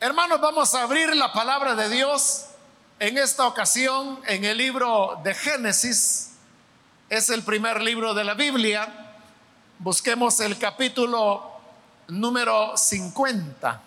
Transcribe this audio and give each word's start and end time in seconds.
Hermanos, 0.00 0.40
vamos 0.40 0.76
a 0.76 0.82
abrir 0.82 1.16
la 1.16 1.32
palabra 1.32 1.74
de 1.74 1.88
Dios 1.88 2.46
en 3.00 3.18
esta 3.18 3.48
ocasión 3.48 4.20
en 4.28 4.44
el 4.44 4.56
libro 4.56 5.20
de 5.24 5.34
Génesis. 5.34 6.34
Es 7.08 7.30
el 7.30 7.42
primer 7.42 7.82
libro 7.82 8.14
de 8.14 8.22
la 8.22 8.34
Biblia. 8.34 9.16
Busquemos 9.80 10.38
el 10.38 10.56
capítulo 10.56 11.50
número 12.06 12.76
50. 12.76 13.82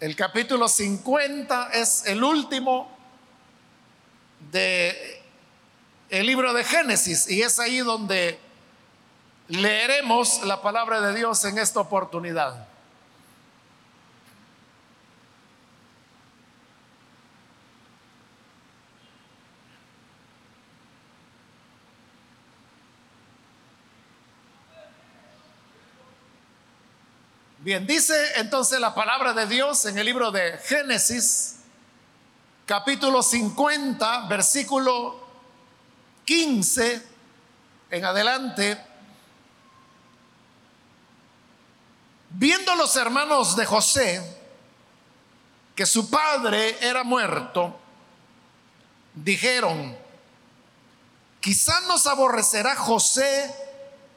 El 0.00 0.16
capítulo 0.16 0.66
50 0.66 1.72
es 1.74 2.06
el 2.06 2.24
último 2.24 2.90
de 4.50 5.17
el 6.10 6.26
libro 6.26 6.52
de 6.52 6.64
Génesis 6.64 7.28
y 7.28 7.42
es 7.42 7.58
ahí 7.58 7.78
donde 7.78 8.38
leeremos 9.48 10.42
la 10.44 10.62
palabra 10.62 11.00
de 11.00 11.14
Dios 11.14 11.44
en 11.44 11.58
esta 11.58 11.80
oportunidad. 11.80 12.66
Bien, 27.60 27.86
dice 27.86 28.14
entonces 28.36 28.80
la 28.80 28.94
palabra 28.94 29.34
de 29.34 29.46
Dios 29.46 29.84
en 29.84 29.98
el 29.98 30.06
libro 30.06 30.30
de 30.30 30.56
Génesis, 30.64 31.56
capítulo 32.64 33.22
50, 33.22 34.26
versículo 34.26 35.27
15 36.28 37.02
en 37.90 38.04
adelante, 38.04 38.78
viendo 42.28 42.74
los 42.74 42.94
hermanos 42.96 43.56
de 43.56 43.64
José 43.64 44.36
que 45.74 45.86
su 45.86 46.10
padre 46.10 46.76
era 46.86 47.02
muerto, 47.02 47.80
dijeron, 49.14 49.96
quizá 51.40 51.80
nos 51.86 52.06
aborrecerá 52.06 52.76
José 52.76 53.50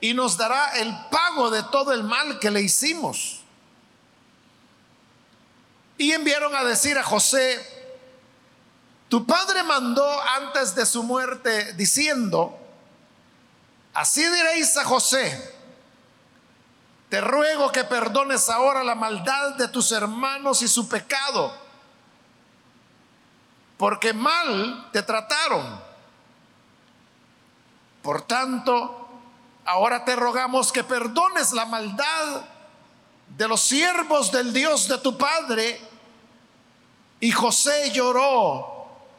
y 0.01 0.13
nos 0.13 0.35
dará 0.35 0.81
el 0.81 0.93
pago 1.09 1.49
de 1.49 1.63
todo 1.63 1.93
el 1.93 2.03
mal 2.03 2.39
que 2.39 2.51
le 2.51 2.59
hicimos. 2.61 3.39
Y 5.97 6.11
enviaron 6.11 6.53
a 6.57 6.65
decir 6.65 6.97
a 6.97 7.03
José, 7.03 7.70
tu 9.11 9.25
padre 9.25 9.61
mandó 9.63 10.09
antes 10.21 10.73
de 10.73 10.85
su 10.85 11.03
muerte 11.03 11.73
diciendo, 11.73 12.57
así 13.93 14.23
diréis 14.23 14.77
a 14.77 14.85
José, 14.85 15.53
te 17.09 17.19
ruego 17.19 17.73
que 17.73 17.83
perdones 17.83 18.49
ahora 18.49 18.85
la 18.85 18.95
maldad 18.95 19.55
de 19.55 19.67
tus 19.67 19.91
hermanos 19.91 20.61
y 20.61 20.69
su 20.69 20.87
pecado, 20.87 21.53
porque 23.75 24.13
mal 24.13 24.87
te 24.93 25.03
trataron. 25.03 25.81
Por 28.01 28.21
tanto, 28.21 29.09
ahora 29.65 30.05
te 30.05 30.15
rogamos 30.15 30.71
que 30.71 30.85
perdones 30.85 31.51
la 31.51 31.65
maldad 31.65 32.45
de 33.27 33.47
los 33.49 33.59
siervos 33.59 34.31
del 34.31 34.53
Dios 34.53 34.87
de 34.87 34.99
tu 34.99 35.17
Padre. 35.17 35.81
Y 37.19 37.29
José 37.31 37.91
lloró 37.91 38.70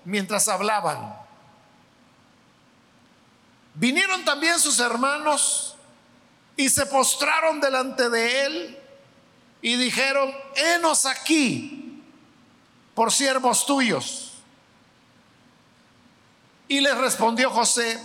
mientras 0.05 0.49
hablaban. 0.49 1.17
Vinieron 3.75 4.25
también 4.25 4.59
sus 4.59 4.81
hermanos 4.81 5.77
y 6.57 6.69
se 6.69 6.87
postraron 6.87 7.61
delante 7.61 8.11
de 8.11 8.45
él 8.45 8.79
y 9.63 9.77
dijeron, 9.77 10.33
henos 10.55 11.07
aquí 11.07 12.03
por 12.95 13.13
siervos 13.13 13.65
tuyos. 13.65 14.33
Y 16.69 16.81
les 16.81 16.97
respondió 16.97 17.51
José, 17.51 18.01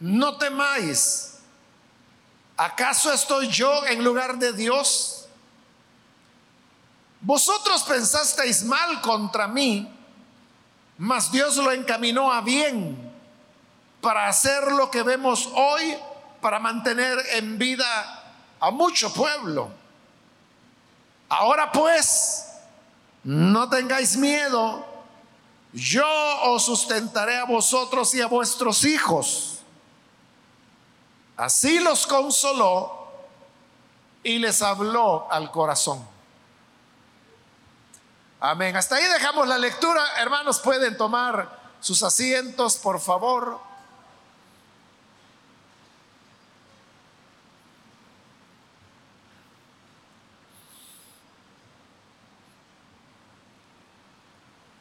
no 0.00 0.36
temáis, 0.38 1.38
¿acaso 2.56 3.12
estoy 3.12 3.48
yo 3.48 3.86
en 3.86 4.02
lugar 4.02 4.38
de 4.38 4.52
Dios? 4.52 5.26
Vosotros 7.20 7.82
pensasteis 7.84 8.64
mal 8.64 9.00
contra 9.00 9.48
mí 9.48 9.93
mas 10.98 11.30
Dios 11.32 11.56
lo 11.56 11.72
encaminó 11.72 12.32
a 12.32 12.40
bien 12.40 13.12
para 14.00 14.28
hacer 14.28 14.72
lo 14.72 14.90
que 14.90 15.02
vemos 15.02 15.48
hoy, 15.54 15.96
para 16.40 16.58
mantener 16.58 17.18
en 17.34 17.58
vida 17.58 18.22
a 18.60 18.70
mucho 18.70 19.12
pueblo. 19.12 19.70
Ahora 21.28 21.72
pues, 21.72 22.46
no 23.24 23.68
tengáis 23.68 24.16
miedo, 24.16 24.84
yo 25.72 26.06
os 26.42 26.64
sustentaré 26.64 27.36
a 27.38 27.44
vosotros 27.44 28.14
y 28.14 28.20
a 28.20 28.26
vuestros 28.26 28.84
hijos. 28.84 29.58
Así 31.36 31.80
los 31.80 32.06
consoló 32.06 33.08
y 34.22 34.38
les 34.38 34.62
habló 34.62 35.26
al 35.30 35.50
corazón. 35.50 36.13
Amén. 38.46 38.76
Hasta 38.76 38.96
ahí 38.96 39.04
dejamos 39.04 39.48
la 39.48 39.56
lectura. 39.56 40.04
Hermanos, 40.18 40.58
pueden 40.58 40.98
tomar 40.98 41.58
sus 41.80 42.02
asientos, 42.02 42.76
por 42.76 43.00
favor. 43.00 43.58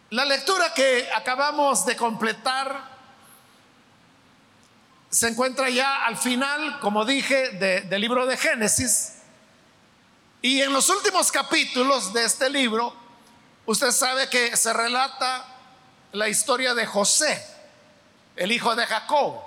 La 0.09 0.25
lectura 0.25 0.73
que 0.73 1.09
acabamos 1.15 1.85
de 1.85 1.95
completar 1.95 2.83
se 5.09 5.29
encuentra 5.29 5.69
ya 5.69 6.03
al 6.03 6.17
final, 6.17 6.81
como 6.81 7.05
dije, 7.05 7.51
del 7.51 8.01
libro 8.01 8.25
de 8.25 8.35
Génesis. 8.35 9.19
Y 10.41 10.61
en 10.61 10.73
los 10.73 10.89
últimos 10.89 11.31
capítulos 11.31 12.11
de 12.11 12.25
este 12.25 12.49
libro 12.49 13.02
Usted 13.65 13.91
sabe 13.91 14.29
que 14.29 14.57
se 14.57 14.73
relata 14.73 15.45
la 16.11 16.27
historia 16.27 16.73
de 16.73 16.85
José, 16.85 17.41
el 18.35 18.51
hijo 18.51 18.75
de 18.75 18.85
Jacob. 18.85 19.41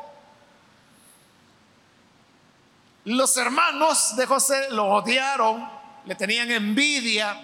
Los 3.05 3.37
hermanos 3.37 4.17
de 4.17 4.27
José 4.27 4.71
lo 4.71 4.87
odiaron, 4.87 5.69
le 6.07 6.15
tenían 6.15 6.51
envidia. 6.51 7.41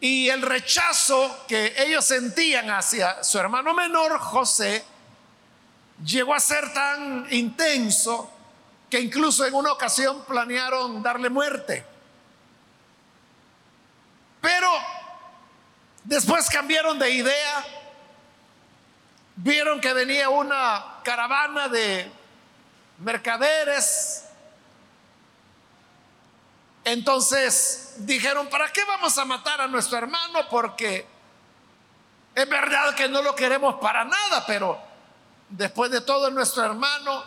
Y 0.00 0.28
el 0.28 0.42
rechazo 0.42 1.44
que 1.46 1.72
ellos 1.78 2.04
sentían 2.04 2.70
hacia 2.70 3.22
su 3.22 3.38
hermano 3.38 3.72
menor, 3.72 4.18
José, 4.18 4.84
llegó 6.04 6.34
a 6.34 6.40
ser 6.40 6.72
tan 6.74 7.28
intenso 7.30 8.30
que 8.90 9.00
incluso 9.00 9.46
en 9.46 9.54
una 9.54 9.72
ocasión 9.72 10.24
planearon 10.24 11.02
darle 11.04 11.30
muerte. 11.30 11.91
Pero 14.42 14.68
después 16.02 16.50
cambiaron 16.50 16.98
de 16.98 17.10
idea, 17.10 17.64
vieron 19.36 19.80
que 19.80 19.94
venía 19.94 20.28
una 20.28 20.98
caravana 21.04 21.68
de 21.68 22.10
mercaderes. 22.98 24.24
Entonces 26.84 27.94
dijeron, 27.98 28.48
¿para 28.48 28.70
qué 28.72 28.84
vamos 28.84 29.16
a 29.16 29.24
matar 29.24 29.60
a 29.60 29.68
nuestro 29.68 29.96
hermano? 29.98 30.48
Porque 30.50 31.06
es 32.34 32.48
verdad 32.48 32.96
que 32.96 33.08
no 33.08 33.22
lo 33.22 33.36
queremos 33.36 33.76
para 33.76 34.04
nada, 34.04 34.44
pero 34.44 34.76
después 35.48 35.92
de 35.92 36.00
todo 36.00 36.26
es 36.26 36.34
nuestro 36.34 36.64
hermano. 36.64 37.22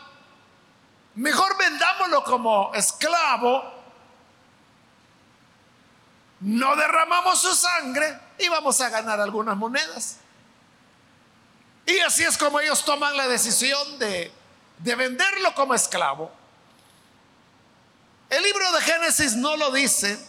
Mejor 1.16 1.58
vendámoslo 1.58 2.26
como 2.26 2.74
esclavo 2.74 3.75
no 6.42 6.76
derramamos 6.76 7.42
su 7.42 7.54
sangre 7.56 8.20
y 8.38 8.48
vamos 8.50 8.80
a 8.82 8.90
ganar 8.90 9.20
algunas 9.20 9.56
monedas. 9.56 10.18
Y 11.86 12.00
así 12.00 12.24
es 12.24 12.38
como 12.38 12.60
ellos 12.60 12.84
toman 12.84 13.16
la 13.16 13.28
decisión 13.28 14.00
de, 14.00 14.32
de 14.80 14.96
venderlo 14.96 15.54
como 15.54 15.74
esclavo. 15.74 16.32
El 18.30 18.44
libro 18.44 18.72
de 18.72 18.82
Génesis 18.82 19.36
no 19.36 19.56
lo 19.56 19.72
dice. 19.72 20.20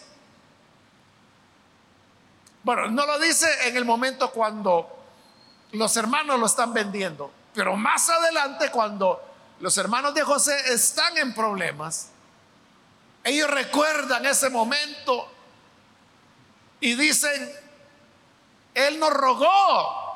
Bueno, 2.63 2.87
no 2.89 3.05
lo 3.05 3.17
dice 3.19 3.47
en 3.67 3.77
el 3.77 3.85
momento 3.85 4.31
cuando 4.31 4.97
los 5.71 5.97
hermanos 5.97 6.39
lo 6.39 6.45
están 6.45 6.73
vendiendo, 6.73 7.31
pero 7.53 7.75
más 7.75 8.09
adelante 8.09 8.69
cuando 8.71 9.21
los 9.59 9.77
hermanos 9.77 10.13
de 10.13 10.21
José 10.21 10.73
están 10.73 11.17
en 11.17 11.33
problemas, 11.33 12.09
ellos 13.23 13.49
recuerdan 13.49 14.25
ese 14.25 14.49
momento 14.49 15.31
y 16.79 16.95
dicen, 16.95 17.51
Él 18.73 18.99
nos 18.99 19.11
rogó 19.11 20.07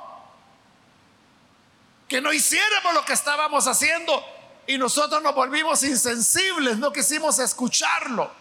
que 2.07 2.21
no 2.21 2.33
hiciéramos 2.33 2.93
lo 2.93 3.05
que 3.05 3.13
estábamos 3.13 3.67
haciendo 3.67 4.23
y 4.67 4.77
nosotros 4.77 5.21
nos 5.23 5.33
volvimos 5.33 5.81
insensibles, 5.83 6.77
no 6.77 6.91
quisimos 6.91 7.39
escucharlo. 7.39 8.31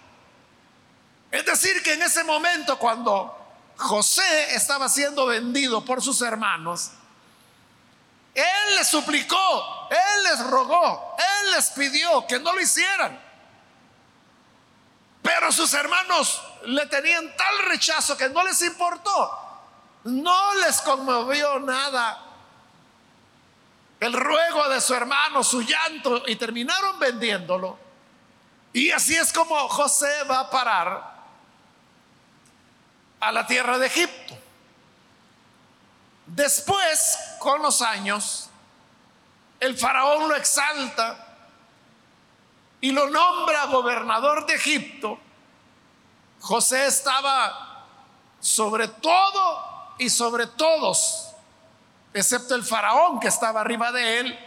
Es 1.30 1.46
decir, 1.46 1.82
que 1.82 1.94
en 1.94 2.02
ese 2.02 2.24
momento 2.24 2.78
cuando 2.78 3.36
José 3.76 4.54
estaba 4.54 4.88
siendo 4.88 5.26
vendido 5.26 5.84
por 5.84 6.02
sus 6.02 6.20
hermanos, 6.22 6.90
él 8.34 8.76
les 8.76 8.88
suplicó, 8.88 9.88
él 9.90 10.22
les 10.24 10.46
rogó, 10.46 11.16
él 11.18 11.52
les 11.52 11.70
pidió 11.70 12.26
que 12.26 12.38
no 12.38 12.52
lo 12.52 12.60
hicieran. 12.60 13.20
Pero 15.22 15.52
sus 15.52 15.72
hermanos 15.74 16.42
le 16.64 16.86
tenían 16.86 17.36
tal 17.36 17.58
rechazo 17.66 18.16
que 18.16 18.28
no 18.28 18.42
les 18.44 18.60
importó. 18.62 19.38
No 20.04 20.54
les 20.54 20.80
conmovió 20.80 21.58
nada 21.60 22.30
el 24.00 24.14
ruego 24.14 24.68
de 24.70 24.80
su 24.80 24.94
hermano, 24.94 25.44
su 25.44 25.60
llanto, 25.60 26.22
y 26.26 26.36
terminaron 26.36 26.98
vendiéndolo. 26.98 27.78
Y 28.72 28.90
así 28.90 29.14
es 29.14 29.32
como 29.32 29.68
José 29.68 30.24
va 30.24 30.40
a 30.40 30.50
parar 30.50 31.20
a 33.20 33.32
la 33.32 33.46
tierra 33.46 33.78
de 33.78 33.86
Egipto. 33.86 34.38
Después, 36.24 37.18
con 37.38 37.60
los 37.60 37.82
años, 37.82 38.48
el 39.58 39.76
faraón 39.76 40.28
lo 40.28 40.36
exalta 40.36 41.26
y 42.80 42.92
lo 42.92 43.10
nombra 43.10 43.66
gobernador 43.66 44.46
de 44.46 44.54
Egipto. 44.54 45.20
José 46.40 46.86
estaba 46.86 47.84
sobre 48.40 48.88
todo 48.88 49.94
y 49.98 50.08
sobre 50.08 50.46
todos, 50.46 51.28
excepto 52.14 52.54
el 52.54 52.64
faraón 52.64 53.20
que 53.20 53.28
estaba 53.28 53.60
arriba 53.60 53.92
de 53.92 54.20
él, 54.20 54.38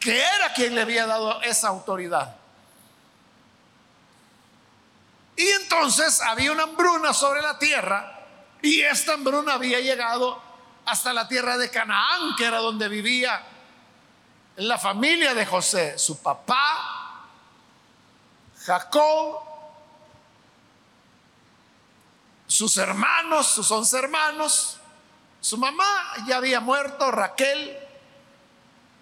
que 0.00 0.18
era 0.18 0.52
quien 0.54 0.74
le 0.74 0.82
había 0.82 1.06
dado 1.06 1.42
esa 1.42 1.68
autoridad. 1.68 2.34
Y 5.36 5.46
entonces 5.46 6.20
había 6.22 6.50
una 6.50 6.64
hambruna 6.64 7.12
sobre 7.12 7.42
la 7.42 7.58
tierra 7.58 8.26
y 8.60 8.80
esta 8.80 9.14
hambruna 9.14 9.54
había 9.54 9.78
llegado 9.78 10.40
hasta 10.86 11.12
la 11.12 11.28
tierra 11.28 11.58
de 11.58 11.70
Canaán, 11.70 12.34
que 12.36 12.46
era 12.46 12.58
donde 12.58 12.88
vivía 12.88 13.40
la 14.56 14.78
familia 14.78 15.34
de 15.34 15.46
José, 15.46 15.98
su 15.98 16.20
papá, 16.20 17.26
Jacob, 18.64 19.47
sus 22.48 22.76
hermanos, 22.78 23.46
sus 23.46 23.70
once 23.70 23.96
hermanos, 23.96 24.78
su 25.40 25.56
mamá 25.56 25.84
ya 26.26 26.38
había 26.38 26.58
muerto, 26.58 27.12
Raquel, 27.12 27.78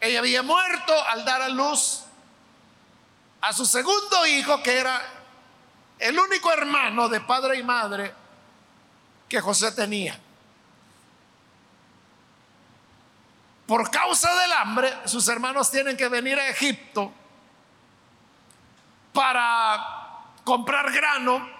ella 0.01 0.19
había 0.19 0.43
muerto 0.43 0.93
al 1.09 1.25
dar 1.25 1.41
a 1.41 1.49
luz 1.49 2.03
a 3.41 3.53
su 3.53 3.65
segundo 3.65 4.27
hijo, 4.27 4.63
que 4.63 4.79
era 4.79 5.01
el 5.99 6.19
único 6.19 6.53
hermano 6.53 7.09
de 7.09 7.21
padre 7.21 7.59
y 7.59 7.63
madre 7.63 8.13
que 9.29 9.41
José 9.41 9.73
tenía. 9.73 10.21
Por 13.67 13.91
causa 13.91 14.33
del 14.43 14.53
hambre, 14.53 14.93
sus 15.07 15.27
hermanos 15.29 15.71
tienen 15.71 15.97
que 15.97 16.09
venir 16.09 16.39
a 16.39 16.49
Egipto 16.49 17.13
para 19.13 20.23
comprar 20.45 20.93
grano. 20.93 21.56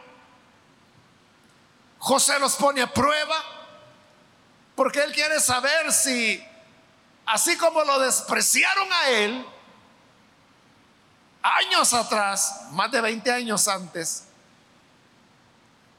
José 1.99 2.39
los 2.39 2.55
pone 2.57 2.83
a 2.83 2.93
prueba 2.93 3.43
porque 4.75 5.03
él 5.03 5.13
quiere 5.13 5.41
saber 5.41 5.93
si, 5.93 6.47
así 7.25 7.57
como 7.57 7.83
lo 7.83 7.99
despreciaron 7.99 8.93
a 8.93 9.09
él, 9.09 9.47
años 11.43 11.95
atrás, 11.95 12.67
más 12.73 12.91
de 12.91 13.01
20 13.01 13.33
años 13.33 13.67
antes, 13.69 14.25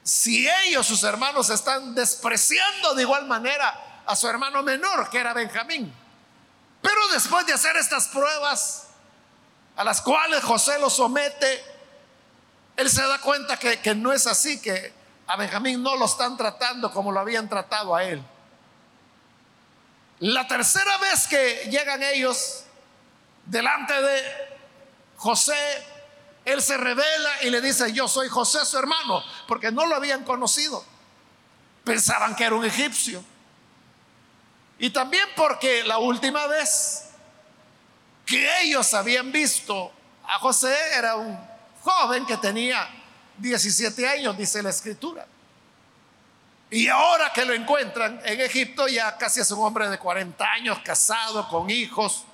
si 0.04 0.48
ellos, 0.48 0.86
sus 0.86 1.04
hermanos, 1.04 1.50
están 1.50 1.94
despreciando 1.96 2.94
de 2.94 3.02
igual 3.02 3.26
manera 3.26 4.04
a 4.06 4.16
su 4.16 4.28
hermano 4.28 4.64
menor, 4.64 5.10
que 5.10 5.18
era 5.18 5.34
Benjamín. 5.34 5.94
Pero 6.82 7.08
después 7.10 7.46
de 7.46 7.54
hacer 7.54 7.76
estas 7.76 8.08
pruebas, 8.08 8.88
a 9.76 9.84
las 9.84 10.02
cuales 10.02 10.44
José 10.44 10.80
lo 10.80 10.90
somete, 10.90 11.64
él 12.78 12.90
se 12.90 13.02
da 13.02 13.20
cuenta 13.20 13.58
que, 13.58 13.82
que 13.82 13.96
no 13.96 14.14
es 14.14 14.28
así, 14.28 14.62
que 14.62 14.94
a 15.28 15.36
Benjamín 15.36 15.84
no 15.84 15.96
lo 15.98 16.06
están 16.06 16.38
tratando 16.38 16.92
como 16.92 17.12
lo 17.12 17.20
habían 17.20 17.50
tratado 17.50 17.94
a 17.96 18.04
él. 18.04 18.24
La 20.20 20.48
tercera 20.48 20.98
vez 20.98 21.28
que 21.28 21.68
llegan 21.70 22.02
ellos 22.02 22.64
delante 23.46 24.02
de 24.02 24.24
José, 25.18 25.86
él 26.46 26.62
se 26.62 26.78
revela 26.78 27.44
y 27.44 27.50
le 27.50 27.62
dice, 27.62 27.92
yo 27.92 28.08
soy 28.08 28.30
José 28.30 28.66
su 28.66 28.78
hermano, 28.78 29.24
porque 29.48 29.72
no 29.72 29.86
lo 29.86 29.96
habían 29.96 30.24
conocido. 30.24 30.84
Pensaban 31.84 32.36
que 32.36 32.46
era 32.46 32.56
un 32.56 32.66
egipcio. 32.66 33.24
Y 34.80 34.90
también 34.92 35.28
porque 35.36 35.84
la 35.84 35.98
última 35.98 36.48
vez 36.48 37.10
que 38.26 38.62
ellos 38.62 38.94
habían 38.94 39.32
visto 39.32 39.92
a 40.24 40.40
José 40.40 40.76
era 40.96 41.16
un 41.16 41.38
joven 41.82 42.26
que 42.26 42.38
tenía 42.38 42.88
17 43.38 44.08
años, 44.08 44.38
dice 44.38 44.62
la 44.62 44.70
escritura. 44.70 45.26
Y 46.70 46.88
ahora 46.88 47.32
que 47.34 47.46
lo 47.46 47.54
encuentran 47.54 48.20
en 48.26 48.42
Egipto, 48.42 48.88
ya 48.88 49.18
casi 49.18 49.40
es 49.40 49.50
un 49.52 49.66
hombre 49.66 49.90
de 49.90 49.98
40 49.98 50.44
años, 50.44 50.80
casado, 50.84 51.48
con 51.48 51.70
hijos, 51.70 52.26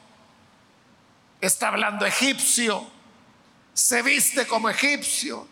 está 1.39 1.67
hablando 1.67 2.05
egipcio, 2.05 2.85
se 3.73 4.01
viste 4.01 4.47
como 4.47 4.69
egipcio, 4.69 5.47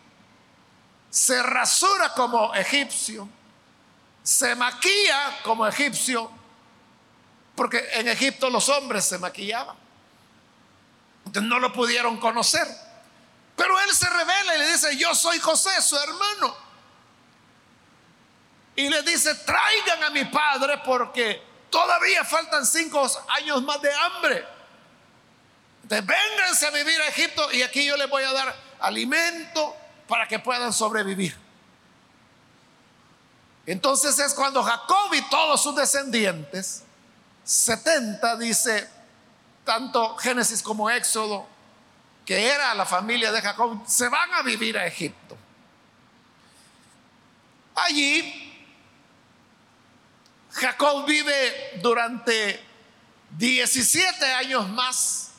se 1.09 1.44
rasura 1.44 2.13
como 2.13 2.53
egipcio, 2.56 3.27
se 4.24 4.56
maquilla 4.56 5.42
como 5.44 5.68
egipcio 5.68 6.42
porque 7.56 7.83
en 7.94 8.07
Egipto 8.07 8.50
los 8.50 8.69
hombres 8.69 9.06
se 9.06 9.19
maquillaban. 9.19 9.75
Entonces 11.25 11.48
no 11.48 11.59
lo 11.59 11.71
pudieron 11.71 12.18
conocer. 12.18 12.68
Pero 13.56 13.80
él 13.80 13.94
se 13.94 14.09
revela 14.09 14.56
y 14.56 14.59
le 14.59 14.71
dice, 14.71 14.98
yo 14.98 15.13
soy 15.13 15.39
José, 15.39 15.81
su 15.81 15.98
hermano. 15.98 16.56
Y 18.75 18.89
le 18.89 19.01
dice, 19.03 19.36
traigan 19.36 20.03
a 20.03 20.09
mi 20.09 20.25
padre 20.25 20.81
porque 20.83 21.42
todavía 21.69 22.24
faltan 22.24 22.65
cinco 22.65 23.06
años 23.30 23.62
más 23.63 23.81
de 23.81 23.94
hambre. 23.94 24.45
Entonces 25.83 26.05
vénganse 26.05 26.67
a 26.67 26.72
vivir 26.72 27.01
a 27.01 27.08
Egipto 27.08 27.51
y 27.51 27.62
aquí 27.63 27.86
yo 27.86 27.98
les 27.98 28.10
voy 28.10 28.24
a 28.24 28.31
dar 28.31 28.55
alimento 28.79 29.75
para 30.08 30.27
que 30.27 30.39
puedan 30.39 30.72
sobrevivir. 30.72 31.38
Entonces 33.65 34.17
es 34.20 34.34
cuando 34.34 34.63
Jacob 34.63 35.13
y 35.13 35.22
todos 35.29 35.62
sus 35.62 35.75
descendientes 35.75 36.84
70 37.43 38.38
dice, 38.38 38.89
tanto 39.65 40.15
Génesis 40.17 40.62
como 40.62 40.89
Éxodo, 40.89 41.48
que 42.31 42.47
era 42.47 42.73
la 42.75 42.85
familia 42.85 43.29
de 43.29 43.41
Jacob, 43.41 43.83
se 43.85 44.07
van 44.07 44.33
a 44.35 44.41
vivir 44.41 44.77
a 44.77 44.85
Egipto. 44.85 45.38
Allí, 47.75 48.65
Jacob 50.50 51.05
vive 51.05 51.81
durante 51.81 52.65
17 53.31 54.25
años 54.31 54.69
más. 54.69 55.31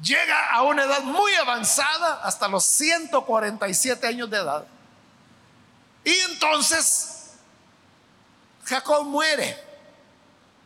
Llega 0.00 0.52
a 0.52 0.62
una 0.62 0.84
edad 0.84 1.02
muy 1.02 1.34
avanzada, 1.34 2.20
hasta 2.22 2.46
los 2.46 2.62
147 2.62 4.06
años 4.06 4.30
de 4.30 4.36
edad. 4.36 4.68
Y 6.04 6.14
entonces 6.30 7.32
Jacob 8.66 9.04
muere. 9.04 9.60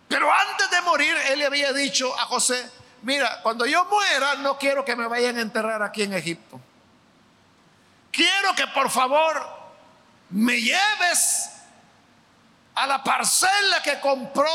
Pero 0.08 0.30
antes 0.30 0.70
de 0.70 0.82
morir, 0.82 1.16
él 1.30 1.38
le 1.38 1.46
había 1.46 1.72
dicho 1.72 2.14
a 2.20 2.26
José, 2.26 2.83
mira, 3.04 3.40
cuando 3.42 3.66
yo 3.66 3.84
muera, 3.84 4.34
no 4.36 4.58
quiero 4.58 4.84
que 4.84 4.96
me 4.96 5.06
vayan 5.06 5.38
a 5.38 5.40
enterrar 5.40 5.82
aquí 5.82 6.02
en 6.02 6.14
Egipto. 6.14 6.60
Quiero 8.10 8.54
que 8.54 8.66
por 8.68 8.90
favor 8.90 9.40
me 10.30 10.60
lleves 10.60 11.50
a 12.74 12.86
la 12.86 13.02
parcela 13.02 13.82
que 13.82 14.00
compró 14.00 14.50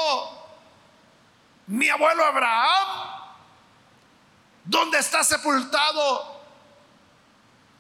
mi 1.67 1.87
abuelo 1.89 2.25
Abraham, 2.25 3.21
donde 4.63 4.99
está 4.99 5.23
sepultado 5.23 6.41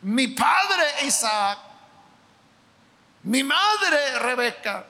mi 0.01 0.27
padre 0.27 1.05
Isaac, 1.05 1.59
mi 3.23 3.43
madre 3.43 4.19
Rebeca 4.19 4.85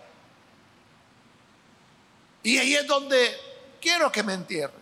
y 2.43 2.57
ahí 2.57 2.75
es 2.75 2.87
donde 2.87 3.37
quiero 3.81 4.11
que 4.11 4.23
me 4.23 4.33
entierren. 4.33 4.78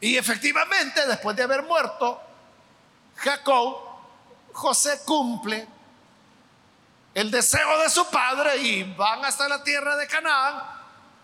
Y 0.00 0.16
efectivamente, 0.16 1.06
después 1.06 1.36
de 1.36 1.42
haber 1.42 1.62
muerto 1.62 2.20
Jacob, 3.16 3.78
José 4.52 5.00
cumple 5.04 5.66
el 7.14 7.30
deseo 7.30 7.78
de 7.78 7.90
su 7.90 8.08
padre 8.10 8.58
y 8.58 8.82
van 8.94 9.24
hasta 9.24 9.48
la 9.48 9.62
tierra 9.62 9.96
de 9.96 10.06
Canaán 10.06 10.62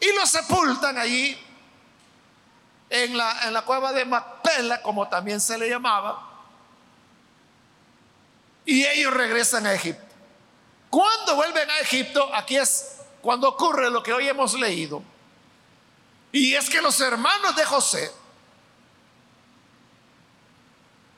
y 0.00 0.12
lo 0.12 0.26
sepultan 0.26 0.99
allí 0.99 1.38
en 2.90 3.16
la, 3.16 3.47
en 3.47 3.52
la 3.52 3.62
cueva 3.62 3.93
de 3.93 4.04
Macpela, 4.04 4.83
como 4.83 5.09
también 5.09 5.40
se 5.40 5.57
le 5.57 5.69
llamaba, 5.69 6.31
y 8.64 8.85
ellos 8.85 9.12
regresan 9.14 9.66
a 9.66 9.75
Egipto. 9.75 10.02
Cuando 10.90 11.37
vuelven 11.37 11.69
a 11.71 11.78
Egipto, 11.81 12.31
aquí 12.35 12.57
es 12.57 12.99
cuando 13.21 13.49
ocurre 13.49 13.90
lo 13.90 14.02
que 14.02 14.12
hoy 14.12 14.28
hemos 14.28 14.54
leído, 14.54 15.02
y 16.31 16.54
es 16.54 16.69
que 16.69 16.83
los 16.83 17.00
hermanos 17.00 17.57
de 17.57 17.64
José 17.64 18.12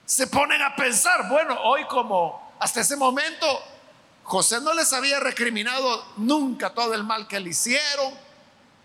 se 0.07 0.29
ponen 0.29 0.63
a 0.63 0.75
pensar, 0.77 1.29
bueno, 1.29 1.59
hoy 1.65 1.85
como 1.87 2.55
hasta 2.61 2.81
ese 2.81 2.97
momento 2.97 3.47
José 4.23 4.61
no 4.61 4.73
les 4.73 4.93
había 4.93 5.21
recriminado 5.21 6.05
nunca 6.17 6.71
todo 6.71 6.95
el 6.95 7.03
mal 7.05 7.27
que 7.27 7.41
le 7.41 7.51
hicieron, 7.51 8.15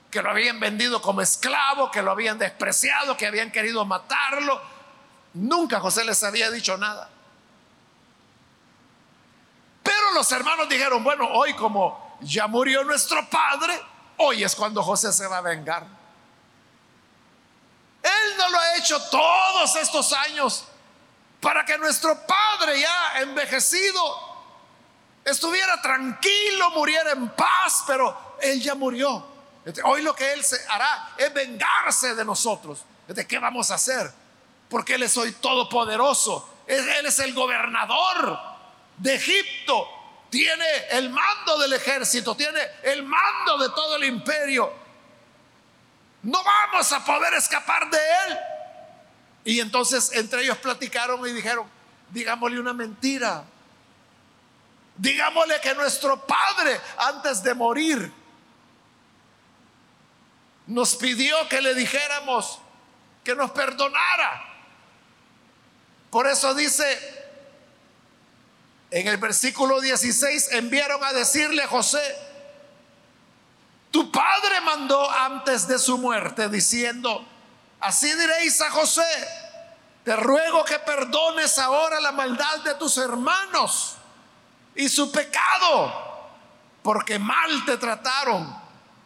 que 0.09 0.21
lo 0.21 0.31
habían 0.31 0.59
vendido 0.59 1.01
como 1.01 1.21
esclavo, 1.21 1.91
que 1.91 2.01
lo 2.01 2.11
habían 2.11 2.37
despreciado, 2.37 3.15
que 3.15 3.27
habían 3.27 3.51
querido 3.51 3.85
matarlo. 3.85 4.61
Nunca 5.35 5.79
José 5.79 6.03
les 6.03 6.23
había 6.23 6.51
dicho 6.51 6.75
nada. 6.77 7.09
Pero 9.83 10.13
los 10.13 10.31
hermanos 10.31 10.67
dijeron, 10.69 11.03
bueno, 11.03 11.27
hoy 11.31 11.53
como 11.53 12.17
ya 12.21 12.47
murió 12.47 12.83
nuestro 12.83 13.27
padre, 13.29 13.79
hoy 14.17 14.43
es 14.43 14.55
cuando 14.55 14.83
José 14.83 15.13
se 15.13 15.27
va 15.27 15.37
a 15.37 15.41
vengar. 15.41 15.85
Él 18.03 18.37
no 18.37 18.49
lo 18.49 18.57
ha 18.59 18.75
hecho 18.75 18.99
todos 19.09 19.75
estos 19.75 20.13
años 20.13 20.65
para 21.41 21.65
que 21.65 21.77
nuestro 21.79 22.15
padre 22.25 22.79
ya 22.79 23.19
envejecido 23.19 23.99
estuviera 25.25 25.81
tranquilo, 25.81 26.69
muriera 26.69 27.11
en 27.11 27.29
paz, 27.29 27.83
pero 27.87 28.35
él 28.39 28.61
ya 28.61 28.75
murió. 28.75 29.25
Este, 29.65 29.81
hoy 29.83 30.03
lo 30.03 30.15
que 30.15 30.33
él 30.33 30.43
se 30.43 30.57
hará 30.69 31.13
es 31.17 31.33
vengarse 31.33 32.13
de 32.13 32.23
nosotros. 32.23 32.85
¿De 33.07 33.27
qué 33.27 33.39
vamos 33.39 33.71
a 33.71 33.75
hacer? 33.75 34.11
Porque 34.69 34.95
él 34.95 35.03
es 35.03 35.17
hoy 35.17 35.31
todopoderoso. 35.33 36.47
Él 36.67 37.05
es 37.05 37.19
el 37.19 37.33
gobernador 37.33 38.39
de 38.97 39.15
Egipto. 39.15 39.87
Tiene 40.29 40.65
el 40.91 41.09
mando 41.09 41.57
del 41.57 41.73
ejército, 41.73 42.35
tiene 42.35 42.61
el 42.83 43.03
mando 43.03 43.57
de 43.57 43.69
todo 43.69 43.97
el 43.97 44.05
imperio. 44.05 44.71
No 46.23 46.41
vamos 46.43 46.91
a 46.91 47.03
poder 47.03 47.33
escapar 47.33 47.89
de 47.89 47.97
él. 47.97 48.37
Y 49.43 49.59
entonces 49.59 50.11
entre 50.13 50.43
ellos 50.43 50.57
platicaron 50.57 51.27
y 51.27 51.33
dijeron, 51.33 51.67
digámosle 52.11 52.59
una 52.59 52.73
mentira 52.73 53.45
Digámosle 55.01 55.59
que 55.61 55.73
nuestro 55.73 56.27
Padre, 56.27 56.79
antes 56.97 57.41
de 57.41 57.55
morir, 57.55 58.13
nos 60.67 60.95
pidió 60.95 61.35
que 61.49 61.59
le 61.59 61.73
dijéramos 61.73 62.59
que 63.23 63.35
nos 63.35 63.49
perdonara. 63.49 64.47
Por 66.11 66.27
eso 66.27 66.53
dice 66.53 66.85
en 68.91 69.07
el 69.07 69.17
versículo 69.17 69.81
16, 69.81 70.51
enviaron 70.51 71.03
a 71.03 71.13
decirle 71.13 71.63
a 71.63 71.67
José, 71.67 72.03
tu 73.89 74.11
padre 74.11 74.61
mandó 74.61 75.09
antes 75.09 75.67
de 75.67 75.79
su 75.79 75.97
muerte 75.97 76.47
diciendo, 76.47 77.25
así 77.81 78.13
diréis 78.13 78.61
a 78.61 78.71
José, 78.71 79.27
te 80.03 80.15
ruego 80.15 80.63
que 80.63 80.79
perdones 80.79 81.59
ahora 81.59 81.99
la 81.99 82.11
maldad 82.11 82.59
de 82.63 82.75
tus 82.75 82.97
hermanos 82.97 83.95
y 84.75 84.89
su 84.89 85.11
pecado, 85.11 85.93
porque 86.81 87.19
mal 87.19 87.65
te 87.65 87.77
trataron. 87.77 88.61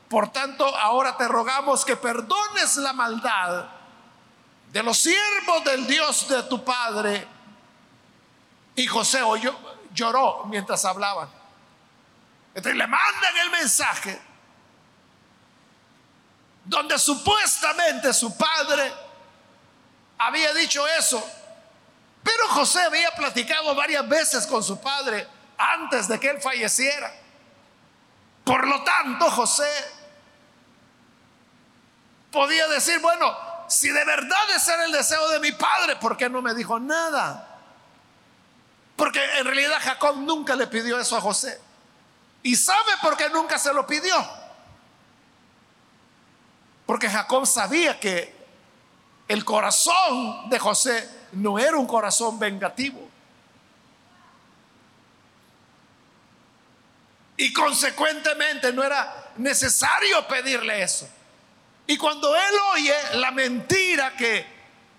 Por 0.10 0.32
tanto, 0.32 0.66
ahora 0.78 1.18
te 1.18 1.28
rogamos 1.28 1.84
que 1.84 1.98
perdones 1.98 2.78
la 2.78 2.94
maldad 2.94 3.66
de 4.72 4.84
los 4.84 4.98
siervos 4.98 5.64
del 5.64 5.88
Dios 5.88 6.28
de 6.28 6.44
tu 6.44 6.64
Padre. 6.64 7.28
Y 8.76 8.86
José 8.88 9.22
oyó, 9.24 9.58
lloró 9.94 10.46
mientras 10.46 10.86
hablaban. 10.86 11.30
Entonces 12.54 12.78
le 12.78 12.88
mandan 12.88 13.38
el 13.38 13.50
mensaje 13.50 14.22
donde 16.66 16.98
supuestamente 16.98 18.14
su 18.14 18.36
padre 18.36 18.92
había 20.18 20.54
dicho 20.54 20.86
eso. 20.88 21.24
Pero 22.24 22.48
José 22.50 22.82
había 22.82 23.12
platicado 23.12 23.76
varias 23.76 24.08
veces 24.10 24.48
con 24.48 24.64
su 24.64 24.82
padre 24.82 25.28
antes 25.58 26.08
de 26.08 26.20
que 26.20 26.30
él 26.30 26.42
falleciera. 26.42 27.14
Por 28.44 28.68
lo 28.68 28.84
tanto, 28.84 29.30
José 29.30 29.70
podía 32.32 32.68
decir, 32.68 33.00
bueno, 33.00 33.38
si 33.68 33.90
de 33.90 34.04
verdad 34.04 34.50
es 34.56 34.68
el 34.68 34.92
deseo 34.92 35.30
de 35.30 35.40
mi 35.40 35.52
padre, 35.52 35.96
¿por 35.98 36.18
qué 36.18 36.30
no 36.30 36.42
me 36.42 36.54
dijo 36.54 36.80
nada? 36.80 37.48
Porque 38.96 39.24
en 39.38 39.46
realidad 39.46 39.78
Jacob 39.82 40.18
nunca 40.18 40.56
le 40.56 40.68
pidió 40.68 41.00
eso 41.00 41.16
a 41.18 41.22
José. 41.22 41.60
¿Y 42.42 42.56
sabe 42.56 42.92
por 43.02 43.18
qué 43.18 43.30
nunca 43.30 43.60
se 43.60 43.74
lo 43.74 43.86
pidió? 43.86 44.16
Porque 46.86 47.10
Jacob 47.10 47.48
sabía 47.48 48.00
que 48.00 48.34
el 49.28 49.44
corazón 49.44 50.50
de 50.50 50.60
José 50.60 51.10
no 51.32 51.58
era 51.58 51.78
un 51.78 51.88
corazón 51.88 52.38
vengativo. 52.38 53.10
Y 57.38 57.52
consecuentemente 57.52 58.72
no 58.72 58.84
era 58.84 59.32
necesario 59.38 60.26
pedirle 60.28 60.84
eso. 60.84 61.10
Y 61.88 61.98
cuando 61.98 62.36
él 62.36 62.56
oye 62.74 62.96
la 63.16 63.32
mentira 63.32 64.16
que 64.16 64.46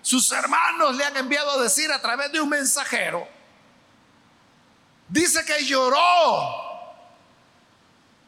sus 0.01 0.31
hermanos 0.31 0.95
le 0.95 1.03
han 1.03 1.17
enviado 1.17 1.51
a 1.51 1.63
decir 1.63 1.91
a 1.91 2.01
través 2.01 2.31
de 2.31 2.39
un 2.39 2.49
mensajero, 2.49 3.27
dice 5.07 5.43
que 5.45 5.65
lloró. 5.65 6.65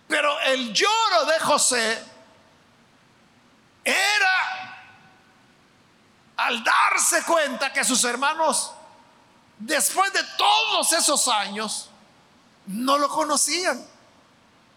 Pero 0.08 0.40
el 0.42 0.74
lloro 0.74 1.26
de 1.26 1.40
José 1.40 2.04
era 3.84 4.70
al 6.38 6.64
darse 6.64 7.24
cuenta 7.24 7.74
que 7.74 7.84
sus 7.84 8.04
hermanos, 8.04 8.72
después 9.58 10.12
de 10.14 10.24
todos 10.38 10.94
esos 10.94 11.28
años, 11.28 11.90
no 12.66 12.98
lo 12.98 13.10
conocían. 13.10 13.86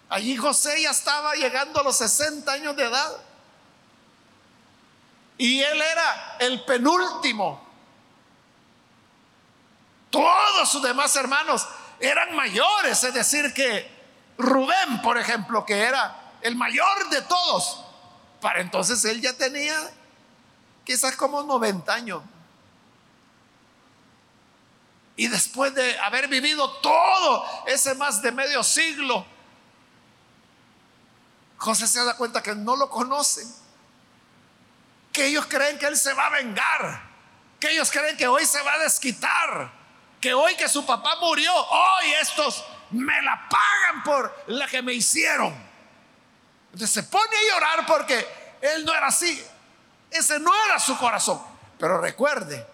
Allí 0.09 0.37
José 0.37 0.82
ya 0.82 0.90
estaba 0.90 1.35
llegando 1.35 1.80
a 1.80 1.82
los 1.85 1.97
60 1.97 2.50
años 2.52 2.76
de 2.76 2.85
edad. 2.85 3.16
Y 5.38 5.62
él 5.62 5.80
era 5.80 6.37
el 6.38 6.64
penúltimo. 6.64 7.66
Todos 10.11 10.71
sus 10.71 10.82
demás 10.82 11.16
hermanos 11.16 11.66
eran 11.99 12.35
mayores, 12.37 13.02
es 13.04 13.14
decir, 13.14 13.54
que 13.54 13.90
Rubén, 14.37 15.00
por 15.00 15.16
ejemplo, 15.16 15.64
que 15.64 15.78
era 15.78 16.35
el 16.42 16.56
mayor 16.56 17.09
de 17.09 17.23
todos, 17.23 17.81
para 18.42 18.61
entonces 18.61 19.02
él 19.04 19.22
ya 19.22 19.32
tenía 19.32 19.75
quizás 20.84 21.16
como 21.16 21.42
90 21.44 21.94
años. 21.94 22.22
Y 25.16 25.28
después 25.28 25.72
de 25.75 25.96
haber 26.00 26.26
vivido 26.26 26.68
todo 26.80 27.46
ese 27.66 27.94
más 27.94 28.20
de 28.20 28.32
medio 28.32 28.64
siglo, 28.64 29.25
José 31.56 31.87
se 31.87 32.04
da 32.04 32.16
cuenta 32.16 32.42
que 32.42 32.56
no 32.56 32.75
lo 32.75 32.90
conocen, 32.90 33.49
que 35.12 35.26
ellos 35.26 35.46
creen 35.46 35.78
que 35.78 35.87
él 35.87 35.96
se 35.96 36.12
va 36.12 36.26
a 36.26 36.30
vengar, 36.30 37.02
que 37.61 37.70
ellos 37.70 37.92
creen 37.92 38.16
que 38.16 38.26
hoy 38.26 38.44
se 38.44 38.61
va 38.62 38.72
a 38.72 38.78
desquitar, 38.78 39.70
que 40.20 40.34
hoy 40.34 40.56
que 40.56 40.68
su 40.68 40.84
papá 40.84 41.14
murió, 41.20 41.54
hoy 41.54 42.11
estos 42.20 42.64
me 42.90 43.22
la 43.22 43.49
pagan 43.49 44.02
por 44.02 44.44
la 44.49 44.66
que 44.66 44.82
me 44.82 44.94
hicieron. 44.94 45.71
Entonces 46.72 46.90
se 46.90 47.02
pone 47.02 47.36
a 47.36 47.54
llorar 47.54 47.86
porque 47.86 48.26
él 48.62 48.84
no 48.84 48.94
era 48.94 49.08
así, 49.08 49.44
ese 50.10 50.38
no 50.38 50.50
era 50.66 50.78
su 50.78 50.96
corazón. 50.96 51.40
Pero 51.78 52.00
recuerde 52.00 52.66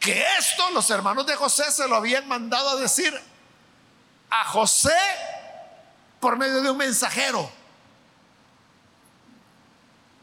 que 0.00 0.24
esto 0.38 0.70
los 0.70 0.88
hermanos 0.90 1.26
de 1.26 1.36
José 1.36 1.70
se 1.70 1.86
lo 1.88 1.96
habían 1.96 2.26
mandado 2.26 2.70
a 2.70 2.76
decir 2.76 3.18
a 4.30 4.44
José 4.44 4.96
por 6.20 6.38
medio 6.38 6.62
de 6.62 6.70
un 6.70 6.76
mensajero. 6.76 7.50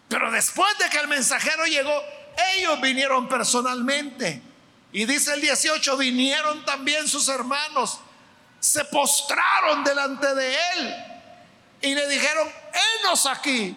Pero 0.07 0.31
después 0.31 0.75
de 0.79 0.89
que 0.89 0.97
el 0.97 1.07
mensajero 1.07 1.65
llegó, 1.65 1.93
ellos 2.55 2.81
vinieron 2.81 3.29
personalmente. 3.29 4.41
Y 4.91 5.05
dice 5.05 5.35
el 5.35 5.41
18, 5.41 5.95
vinieron 5.97 6.65
también 6.65 7.07
sus 7.07 7.27
hermanos, 7.27 7.99
se 8.59 8.83
postraron 8.85 9.83
delante 9.83 10.33
de 10.33 10.57
él 10.73 11.08
y 11.81 11.95
le 11.95 12.07
dijeron, 12.07 12.51
henos 13.01 13.25
aquí, 13.25 13.75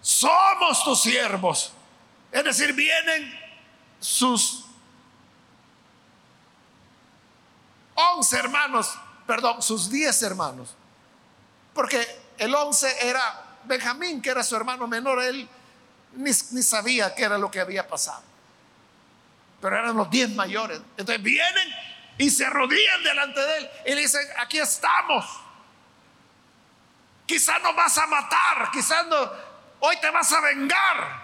somos 0.00 0.84
tus 0.84 1.02
siervos. 1.02 1.72
Es 2.32 2.44
decir, 2.44 2.72
vienen 2.72 3.38
sus 3.98 4.64
once 7.94 8.36
hermanos 8.36 8.96
perdón, 9.30 9.62
sus 9.62 9.88
diez 9.88 10.20
hermanos. 10.24 10.74
Porque 11.72 12.04
el 12.36 12.52
once 12.52 12.92
era 13.00 13.22
Benjamín, 13.62 14.20
que 14.20 14.30
era 14.30 14.42
su 14.42 14.56
hermano 14.56 14.88
menor, 14.88 15.22
él 15.22 15.48
ni, 16.14 16.30
ni 16.50 16.62
sabía 16.64 17.14
qué 17.14 17.22
era 17.22 17.38
lo 17.38 17.48
que 17.48 17.60
había 17.60 17.86
pasado. 17.86 18.24
Pero 19.60 19.76
eran 19.76 19.96
los 19.96 20.10
diez 20.10 20.30
mayores. 20.30 20.80
Entonces 20.96 21.22
vienen 21.22 21.68
y 22.18 22.28
se 22.28 22.44
arrodillan 22.44 23.04
delante 23.04 23.38
de 23.38 23.58
él 23.58 23.70
y 23.86 23.94
le 23.94 24.00
dicen, 24.00 24.26
aquí 24.36 24.58
estamos. 24.58 25.24
Quizás 27.30 27.62
nos 27.62 27.76
vas 27.76 27.96
a 27.96 28.08
matar, 28.08 28.72
quizás 28.72 29.06
no, 29.06 29.16
hoy 29.78 29.96
te 30.00 30.10
vas 30.10 30.32
a 30.32 30.40
vengar. 30.40 31.22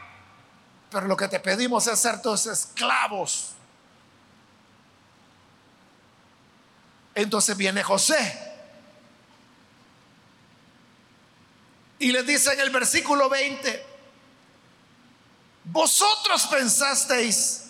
Pero 0.88 1.08
lo 1.08 1.16
que 1.16 1.26
te 1.26 1.40
pedimos 1.40 1.84
es 1.88 1.98
ser 1.98 2.22
tus 2.22 2.46
esclavos. 2.46 3.54
Entonces 7.12 7.56
viene 7.56 7.82
José. 7.82 8.40
Y 11.98 12.12
le 12.12 12.22
dice 12.22 12.52
en 12.52 12.60
el 12.60 12.70
versículo 12.70 13.28
20, 13.28 13.86
vosotros 15.64 16.46
pensasteis 16.46 17.64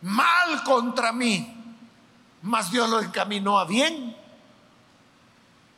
mal 0.00 0.62
contra 0.62 1.10
mí, 1.10 1.74
mas 2.42 2.70
Dios 2.70 2.88
lo 2.88 3.00
encaminó 3.00 3.58
a 3.58 3.64
bien 3.64 4.25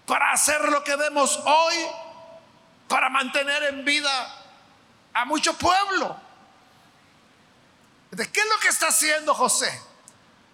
para 0.09 0.33
hacer 0.33 0.59
lo 0.71 0.83
que 0.83 0.97
vemos 0.97 1.39
hoy, 1.45 1.75
para 2.89 3.11
mantener 3.11 3.63
en 3.65 3.85
vida 3.85 4.11
a 5.13 5.27
mucho 5.27 5.53
pueblo. 5.53 6.17
¿De 8.11 8.33
qué 8.33 8.41
es 8.41 8.47
lo 8.47 8.59
que 8.59 8.69
está 8.69 8.89
haciendo 8.89 9.35
José? 9.35 9.71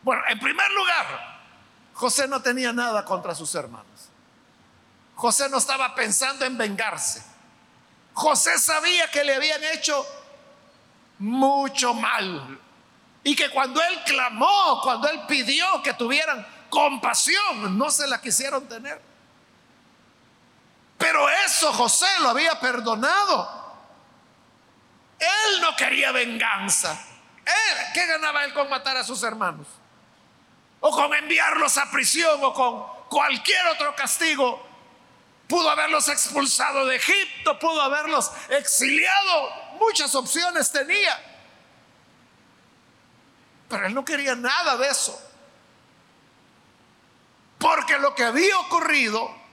Bueno, 0.03 0.23
en 0.29 0.41
primer 0.41 0.69
lugar, 0.73 1.41
José 1.95 2.27
no 2.27 2.43
tenía 2.43 2.73
nada 2.73 3.05
contra 3.05 3.33
sus 3.33 3.55
hermanos. 3.55 3.87
José 5.15 5.49
no 5.49 5.59
estaba 5.59 5.95
pensando 5.95 6.45
en 6.45 6.59
vengarse. 6.59 7.25
José 8.13 8.59
sabía 8.59 9.09
que 9.13 9.23
le 9.23 9.37
habían 9.37 9.63
hecho 9.63 10.05
mucho 11.21 11.95
mal. 11.95 12.59
Y 13.23 13.37
que 13.37 13.49
cuando 13.51 13.81
él 13.81 14.03
clamó, 14.05 14.81
cuando 14.83 15.09
él 15.09 15.23
pidió 15.29 15.81
que 15.81 15.95
tuvieran 15.95 16.45
compasión, 16.69 17.79
no 17.79 17.89
se 17.89 18.09
la 18.09 18.21
quisieron 18.21 18.69
tener. 18.69 19.14
Pero 21.05 21.29
eso 21.29 21.71
José 21.75 22.07
lo 22.21 22.31
había 22.31 22.59
perdonado. 22.59 23.77
Él 25.19 25.61
no 25.61 25.77
quería 25.77 26.13
venganza. 26.13 26.99
¿Qué 27.93 28.07
ganaba 28.07 28.43
él 28.47 28.55
con 28.55 28.71
matar 28.71 28.97
a 28.97 29.05
sus 29.05 29.23
hermanos? 29.23 29.67
O 30.81 30.91
con 30.91 31.13
enviarlos 31.13 31.77
a 31.77 31.91
prisión 31.91 32.43
o 32.43 32.55
con 32.55 32.87
cualquier 33.11 33.67
otro 33.67 33.95
castigo. 33.95 34.67
Pudo 35.47 35.69
haberlos 35.69 36.09
expulsado 36.09 36.87
de 36.87 36.97
Egipto, 36.97 37.59
pudo 37.59 37.83
haberlos 37.83 38.33
exiliado. 38.49 39.51
Muchas 39.79 40.15
opciones 40.15 40.73
tenía. 40.73 41.23
Pero 43.69 43.89
él 43.89 43.93
no 43.93 44.07
quería 44.07 44.35
nada 44.37 44.79
de 44.79 44.89
eso. 44.89 45.23
Porque 47.59 47.99
lo 47.99 48.15
que 48.15 48.25
había 48.25 48.59
ocurrido, 48.61 49.44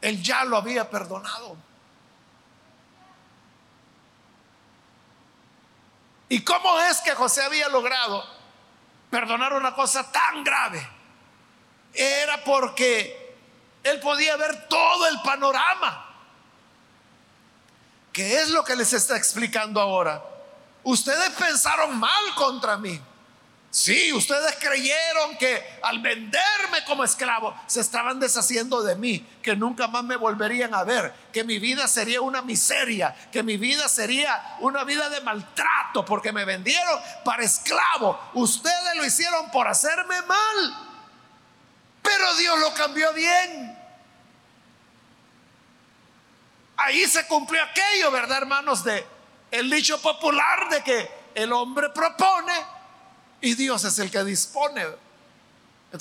él 0.00 0.22
ya 0.22 0.44
lo 0.44 0.56
había 0.56 0.88
perdonado. 0.88 1.56
¿Y 6.28 6.42
cómo 6.42 6.78
es 6.80 7.00
que 7.00 7.14
José 7.14 7.42
había 7.42 7.68
logrado 7.68 8.24
perdonar 9.10 9.54
una 9.54 9.74
cosa 9.74 10.10
tan 10.12 10.44
grave? 10.44 10.86
Era 11.94 12.44
porque 12.44 13.36
él 13.82 13.98
podía 14.00 14.36
ver 14.36 14.68
todo 14.68 15.06
el 15.08 15.20
panorama. 15.22 16.04
¿Qué 18.12 18.40
es 18.40 18.50
lo 18.50 18.62
que 18.64 18.76
les 18.76 18.92
está 18.92 19.16
explicando 19.16 19.80
ahora? 19.80 20.22
Ustedes 20.82 21.30
pensaron 21.30 21.98
mal 21.98 22.34
contra 22.34 22.76
mí. 22.76 23.00
Sí, 23.70 24.14
ustedes 24.14 24.56
creyeron 24.58 25.36
que 25.36 25.62
al 25.82 25.98
venderme 26.00 26.84
como 26.86 27.04
esclavo 27.04 27.54
se 27.66 27.80
estaban 27.80 28.18
deshaciendo 28.18 28.82
de 28.82 28.96
mí, 28.96 29.26
que 29.42 29.54
nunca 29.54 29.88
más 29.88 30.02
me 30.04 30.16
volverían 30.16 30.74
a 30.74 30.84
ver, 30.84 31.12
que 31.34 31.44
mi 31.44 31.58
vida 31.58 31.86
sería 31.86 32.22
una 32.22 32.40
miseria, 32.40 33.14
que 33.30 33.42
mi 33.42 33.58
vida 33.58 33.86
sería 33.88 34.56
una 34.60 34.84
vida 34.84 35.10
de 35.10 35.20
maltrato 35.20 36.02
porque 36.06 36.32
me 36.32 36.46
vendieron 36.46 36.98
para 37.26 37.44
esclavo. 37.44 38.18
Ustedes 38.32 38.96
lo 38.96 39.04
hicieron 39.04 39.50
por 39.50 39.68
hacerme 39.68 40.22
mal, 40.22 40.88
pero 42.02 42.36
Dios 42.36 42.58
lo 42.60 42.72
cambió 42.72 43.12
bien. 43.12 43.76
Ahí 46.78 47.04
se 47.06 47.26
cumplió 47.26 47.62
aquello, 47.62 48.10
¿verdad, 48.10 48.38
hermanos? 48.38 48.82
De 48.82 49.04
el 49.50 49.68
dicho 49.68 50.00
popular 50.00 50.70
de 50.70 50.82
que 50.82 51.10
el 51.34 51.52
hombre 51.52 51.90
propone 51.90 52.77
y 53.40 53.54
Dios 53.54 53.84
es 53.84 53.98
el 53.98 54.10
que 54.10 54.24
dispone. 54.24 54.84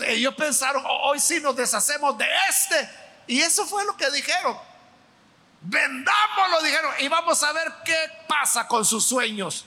ellos 0.06 0.36
pensaron, 0.36 0.84
oh, 0.86 1.10
hoy 1.10 1.20
sí 1.20 1.40
nos 1.40 1.56
deshacemos 1.56 2.18
de 2.18 2.26
este. 2.50 2.90
Y 3.28 3.42
eso 3.42 3.66
fue 3.66 3.86
lo 3.86 3.96
que 3.96 4.10
dijeron. 4.12 4.58
Vendámoslo, 5.62 6.62
dijeron, 6.64 6.92
y 7.00 7.08
vamos 7.08 7.42
a 7.44 7.52
ver 7.52 7.74
qué 7.84 7.98
pasa 8.28 8.68
con 8.68 8.86
sus 8.86 9.06
sueños. 9.06 9.66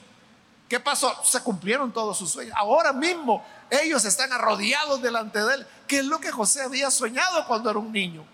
¿Qué 0.67 0.79
pasó? 0.79 1.21
Se 1.23 1.41
cumplieron 1.41 1.91
todos 1.91 2.17
sus 2.17 2.31
sueños. 2.31 2.55
Ahora 2.57 2.93
mismo 2.93 3.45
ellos 3.69 4.05
están 4.05 4.31
arrodillados 4.31 5.01
delante 5.01 5.43
de 5.43 5.55
él. 5.55 5.67
¿Qué 5.87 5.99
es 5.99 6.05
lo 6.05 6.19
que 6.19 6.31
José 6.31 6.61
había 6.61 6.89
soñado 6.89 7.45
cuando 7.45 7.69
era 7.69 7.77
un 7.77 7.91
niño? 7.91 8.25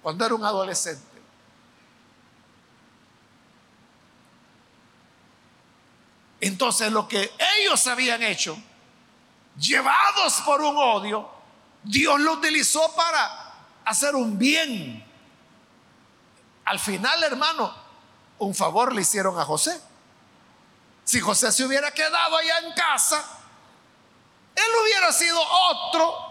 Cuando 0.00 0.24
era 0.24 0.34
un 0.34 0.44
adolescente. 0.44 1.15
Entonces 6.40 6.92
lo 6.92 7.08
que 7.08 7.32
ellos 7.58 7.86
habían 7.86 8.22
hecho, 8.22 8.56
llevados 9.58 10.34
por 10.44 10.60
un 10.60 10.76
odio, 10.76 11.30
Dios 11.82 12.20
lo 12.20 12.34
utilizó 12.34 12.94
para 12.94 13.54
hacer 13.84 14.14
un 14.14 14.38
bien. 14.38 15.04
Al 16.64 16.78
final, 16.78 17.22
hermano, 17.22 17.74
un 18.38 18.54
favor 18.54 18.94
le 18.94 19.02
hicieron 19.02 19.38
a 19.38 19.44
José. 19.44 19.80
Si 21.04 21.20
José 21.20 21.52
se 21.52 21.64
hubiera 21.64 21.92
quedado 21.92 22.36
allá 22.36 22.58
en 22.58 22.72
casa, 22.74 23.24
él 24.54 24.72
hubiera 24.82 25.12
sido 25.12 25.40
otro 25.70 26.26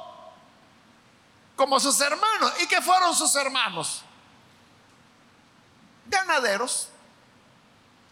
como 1.56 1.80
sus 1.80 2.00
hermanos. 2.02 2.54
¿Y 2.62 2.68
qué 2.68 2.82
fueron 2.82 3.16
sus 3.16 3.34
hermanos? 3.36 4.02
Ganaderos. 6.08 6.90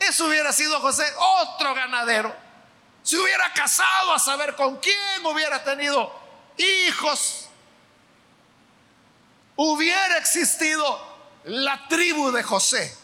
Eso 0.08 0.26
hubiera 0.26 0.52
sido 0.52 0.80
José, 0.80 1.06
otro 1.18 1.74
ganadero. 1.74 2.36
Se 3.04 3.18
hubiera 3.18 3.52
casado 3.54 4.14
a 4.14 4.20
saber 4.20 4.56
con 4.56 4.78
quién, 4.78 5.26
hubiera 5.26 5.64
tenido 5.64 6.14
hijos. 6.58 7.50
Hubiera 9.56 10.18
existido 10.18 11.14
la 11.46 11.88
tribu 11.88 12.32
de 12.32 12.44
José. 12.44 12.98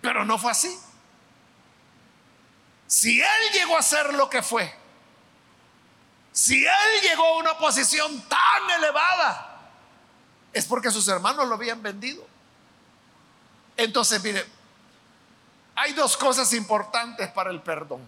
Pero 0.00 0.24
no 0.24 0.38
fue 0.38 0.50
así. 0.50 0.78
Si 2.86 3.20
él 3.20 3.52
llegó 3.54 3.76
a 3.76 3.82
ser 3.82 4.12
lo 4.14 4.28
que 4.28 4.42
fue, 4.42 4.72
si 6.30 6.64
él 6.64 7.00
llegó 7.02 7.24
a 7.24 7.38
una 7.38 7.58
posición 7.58 8.28
tan 8.28 8.70
elevada, 8.78 9.53
es 10.54 10.64
porque 10.64 10.90
sus 10.90 11.06
hermanos 11.08 11.48
lo 11.48 11.56
habían 11.56 11.82
vendido. 11.82 12.24
Entonces, 13.76 14.22
mire, 14.22 14.46
hay 15.74 15.92
dos 15.92 16.16
cosas 16.16 16.52
importantes 16.52 17.28
para 17.32 17.50
el 17.50 17.60
perdón. 17.60 18.00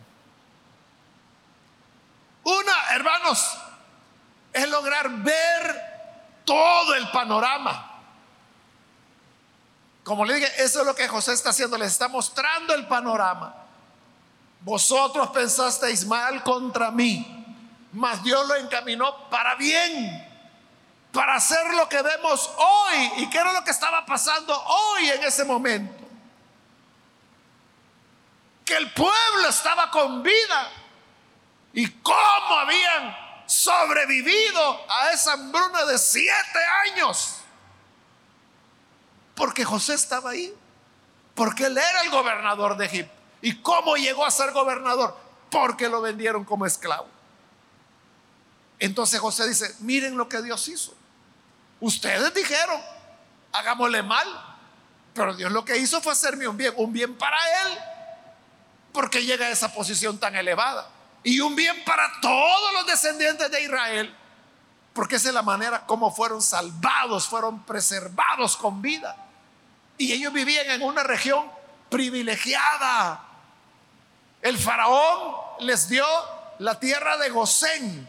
Una, 2.45 2.95
hermanos, 2.95 3.45
es 4.53 4.69
lograr 4.69 5.11
ver 5.11 5.83
todo 6.45 6.95
el 6.95 7.11
panorama. 7.11 8.01
Como 10.05 10.25
le 10.25 10.35
dije, 10.35 10.63
eso 10.63 10.81
es 10.81 10.87
lo 10.87 10.95
que 10.95 11.09
José 11.09 11.33
está 11.33 11.51
haciendo, 11.51 11.77
le 11.77 11.87
está 11.87 12.07
mostrando 12.07 12.73
el 12.75 12.87
panorama. 12.87 13.57
Vosotros 14.61 15.29
pensasteis 15.31 16.07
mal 16.07 16.45
contra 16.45 16.93
mí, 16.93 17.45
mas 17.93 18.23
Dios 18.23 18.47
lo 18.47 18.55
encaminó 18.55 19.29
para 19.29 19.57
bien 19.57 20.26
para 21.17 21.37
hacer 21.37 21.73
lo 21.75 21.89
que 21.89 22.03
vemos 22.03 22.53
hoy. 22.59 23.11
¿Y 23.17 23.31
qué 23.31 23.39
era 23.39 23.55
lo 23.55 23.65
que 23.65 23.71
estaba 23.71 24.05
pasando 24.05 24.55
hoy 24.55 25.09
en 25.09 25.25
ese 25.25 25.47
momento? 25.47 26.07
Que 28.67 28.77
el 28.77 28.93
pueblo 28.93 29.49
estaba 29.49 29.91
con 29.91 30.23
vida. 30.23 30.71
¿Y 31.73 31.91
cómo 32.03 32.59
habían 32.59 33.17
sobrevivido 33.47 34.85
a 34.91 35.11
esa 35.13 35.33
hambruna 35.33 35.87
de 35.87 35.97
siete 35.97 36.59
años? 36.85 37.37
Porque 39.35 39.65
José 39.65 39.95
estaba 39.95 40.33
ahí. 40.33 40.55
Porque 41.35 41.65
él 41.65 41.79
era 41.79 42.03
el 42.03 42.11
gobernador 42.11 42.77
de 42.77 42.85
Egipto. 42.85 43.15
¿Y 43.41 43.63
cómo 43.63 43.97
llegó 43.97 44.27
a 44.27 44.31
ser 44.31 44.53
gobernador? 44.53 45.17
Porque 45.51 45.89
lo 45.89 46.03
vendieron 46.03 46.45
como 46.45 46.67
esclavo. 46.67 47.09
Entonces 48.79 49.19
José 49.19 49.49
dice, 49.49 49.75
miren 49.81 50.19
lo 50.19 50.29
que 50.29 50.43
Dios 50.43 50.69
hizo. 50.69 50.95
Ustedes 51.81 52.33
dijeron, 52.35 52.81
hagámosle 53.53 54.03
mal, 54.03 54.27
pero 55.15 55.35
Dios 55.35 55.53
lo 55.53 55.65
que 55.65 55.77
hizo 55.77 56.01
fue 56.01 56.13
hacerme 56.13 56.47
un 56.49 56.57
bien, 56.57 56.75
un 56.77 56.93
bien 56.93 57.17
para 57.17 57.39
él, 57.63 57.79
porque 58.93 59.25
llega 59.25 59.47
a 59.47 59.51
esa 59.51 59.73
posición 59.73 60.19
tan 60.19 60.37
elevada, 60.37 60.89
y 61.23 61.41
un 61.41 61.55
bien 61.57 61.85
para 61.85 62.11
todos 62.21 62.73
los 62.73 62.87
descendientes 62.87 63.51
de 63.51 63.63
Israel, 63.63 64.15
porque 64.93 65.17
esa 65.17 65.29
es 65.29 65.35
la 65.35 65.43
manera 65.43 65.85
como 65.87 66.11
fueron 66.11 66.41
salvados, 66.41 67.27
fueron 67.27 67.63
preservados 67.65 68.57
con 68.57 68.81
vida. 68.81 69.15
Y 69.99 70.13
ellos 70.13 70.33
vivían 70.33 70.71
en 70.71 70.83
una 70.83 71.03
región 71.03 71.51
privilegiada. 71.91 73.23
El 74.41 74.57
faraón 74.57 75.37
les 75.61 75.89
dio 75.89 76.07
la 76.61 76.81
tierra 76.81 77.19
de 77.19 77.29
Gosén. 77.29 78.09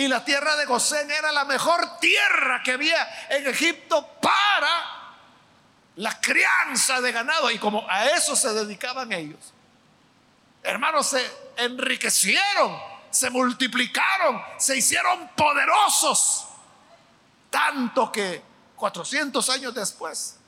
Y 0.00 0.08
la 0.08 0.24
tierra 0.24 0.56
de 0.56 0.64
Gosén 0.64 1.10
era 1.10 1.30
la 1.30 1.44
mejor 1.44 1.98
tierra 1.98 2.62
que 2.62 2.72
había 2.72 3.26
en 3.28 3.46
Egipto 3.46 4.14
para 4.18 5.14
la 5.96 6.18
crianza 6.18 7.02
de 7.02 7.12
ganado. 7.12 7.50
Y 7.50 7.58
como 7.58 7.86
a 7.86 8.06
eso 8.06 8.34
se 8.34 8.50
dedicaban 8.54 9.12
ellos, 9.12 9.52
hermanos, 10.62 11.06
se 11.06 11.22
enriquecieron, 11.58 12.78
se 13.10 13.28
multiplicaron, 13.28 14.40
se 14.56 14.78
hicieron 14.78 15.28
poderosos. 15.36 16.46
Tanto 17.50 18.10
que 18.10 18.42
400 18.76 19.50
años 19.50 19.74
después, 19.74 20.38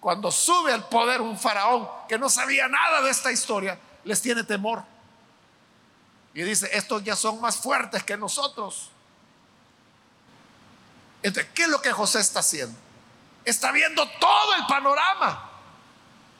cuando 0.00 0.32
sube 0.32 0.72
al 0.72 0.88
poder 0.88 1.20
un 1.20 1.38
faraón 1.38 1.86
que 2.08 2.16
no 2.16 2.30
sabía 2.30 2.68
nada 2.68 3.02
de 3.02 3.10
esta 3.10 3.30
historia, 3.30 3.78
les 4.04 4.22
tiene 4.22 4.44
temor. 4.44 4.82
Y 6.32 6.40
dice, 6.40 6.70
estos 6.72 7.04
ya 7.04 7.14
son 7.14 7.38
más 7.42 7.58
fuertes 7.58 8.02
que 8.02 8.16
nosotros. 8.16 8.92
Entonces, 11.24 11.52
¿qué 11.54 11.62
es 11.62 11.68
lo 11.70 11.80
que 11.80 11.90
José 11.90 12.20
está 12.20 12.40
haciendo? 12.40 12.78
Está 13.46 13.72
viendo 13.72 14.06
todo 14.20 14.54
el 14.56 14.66
panorama. 14.66 15.50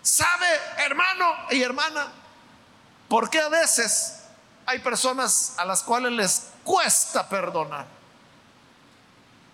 ¿Sabe, 0.02 0.46
hermano 0.76 1.34
y 1.50 1.62
hermana, 1.62 2.12
por 3.08 3.30
qué 3.30 3.40
a 3.40 3.48
veces 3.48 4.24
hay 4.66 4.80
personas 4.80 5.54
a 5.56 5.64
las 5.64 5.82
cuales 5.82 6.12
les 6.12 6.48
cuesta 6.62 7.26
perdonar? 7.26 7.86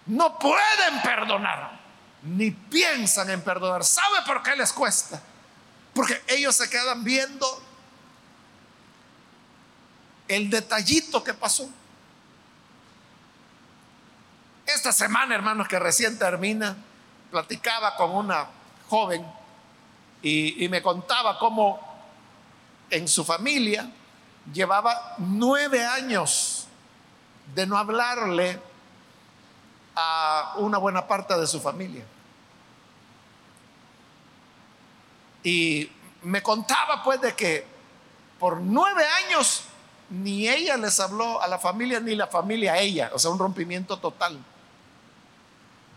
No 0.07 0.37
pueden 0.37 1.01
perdonar 1.01 1.79
ni 2.23 2.51
piensan 2.51 3.31
en 3.31 3.40
perdonar. 3.40 3.85
¿Sabe 3.85 4.23
por 4.27 4.43
qué 4.43 4.57
les 4.57 4.73
cuesta? 4.73 5.23
Porque 5.95 6.25
ellos 6.27 6.57
se 6.57 6.69
quedan 6.69 7.05
viendo 7.05 7.62
el 10.27 10.51
detallito 10.51 11.23
que 11.23 11.35
pasó. 11.35 11.71
Esta 14.74 14.92
semana, 14.92 15.35
hermanos, 15.35 15.66
que 15.68 15.78
recién 15.78 16.18
termina, 16.18 16.76
platicaba 17.30 17.96
con 17.96 18.12
una 18.12 18.46
joven 18.88 19.26
y, 20.22 20.64
y 20.64 20.68
me 20.68 20.80
contaba 20.80 21.38
cómo 21.38 21.80
en 22.88 23.09
su 23.09 23.24
familia 23.24 23.90
llevaba 24.52 25.14
nueve 25.18 25.85
años 25.85 26.66
de 27.54 27.66
no 27.66 27.76
hablarle 27.76 28.61
a 29.96 30.54
una 30.56 30.78
buena 30.78 31.06
parte 31.06 31.37
de 31.37 31.46
su 31.46 31.61
familia. 31.61 32.04
Y 35.42 35.90
me 36.22 36.42
contaba 36.42 37.02
pues 37.02 37.20
de 37.20 37.35
que 37.35 37.66
por 38.38 38.61
nueve 38.61 39.04
años 39.24 39.64
ni 40.11 40.48
ella 40.48 40.76
les 40.76 40.98
habló 41.00 41.42
a 41.42 41.48
la 41.48 41.59
familia 41.59 42.00
ni 42.00 42.14
la 42.14 42.26
familia 42.26 42.74
a 42.74 42.78
ella, 42.78 43.11
o 43.12 43.18
sea, 43.18 43.30
un 43.30 43.38
rompimiento 43.38 43.98
total. 43.98 44.38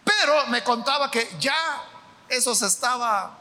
Pero 0.04 0.48
me 0.48 0.64
contaba 0.64 1.10
que 1.10 1.36
ya 1.40 1.56
eso 2.30 2.54
se 2.56 2.68
estaba 2.68 3.38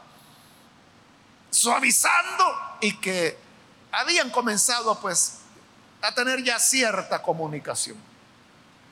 suavizando 1.49 2.45
y 2.81 2.97
que 2.97 3.37
habían 3.91 4.29
comenzado 4.29 4.99
pues 4.99 5.39
a 6.01 6.13
tener 6.13 6.43
ya 6.43 6.59
cierta 6.59 7.21
comunicación. 7.21 7.97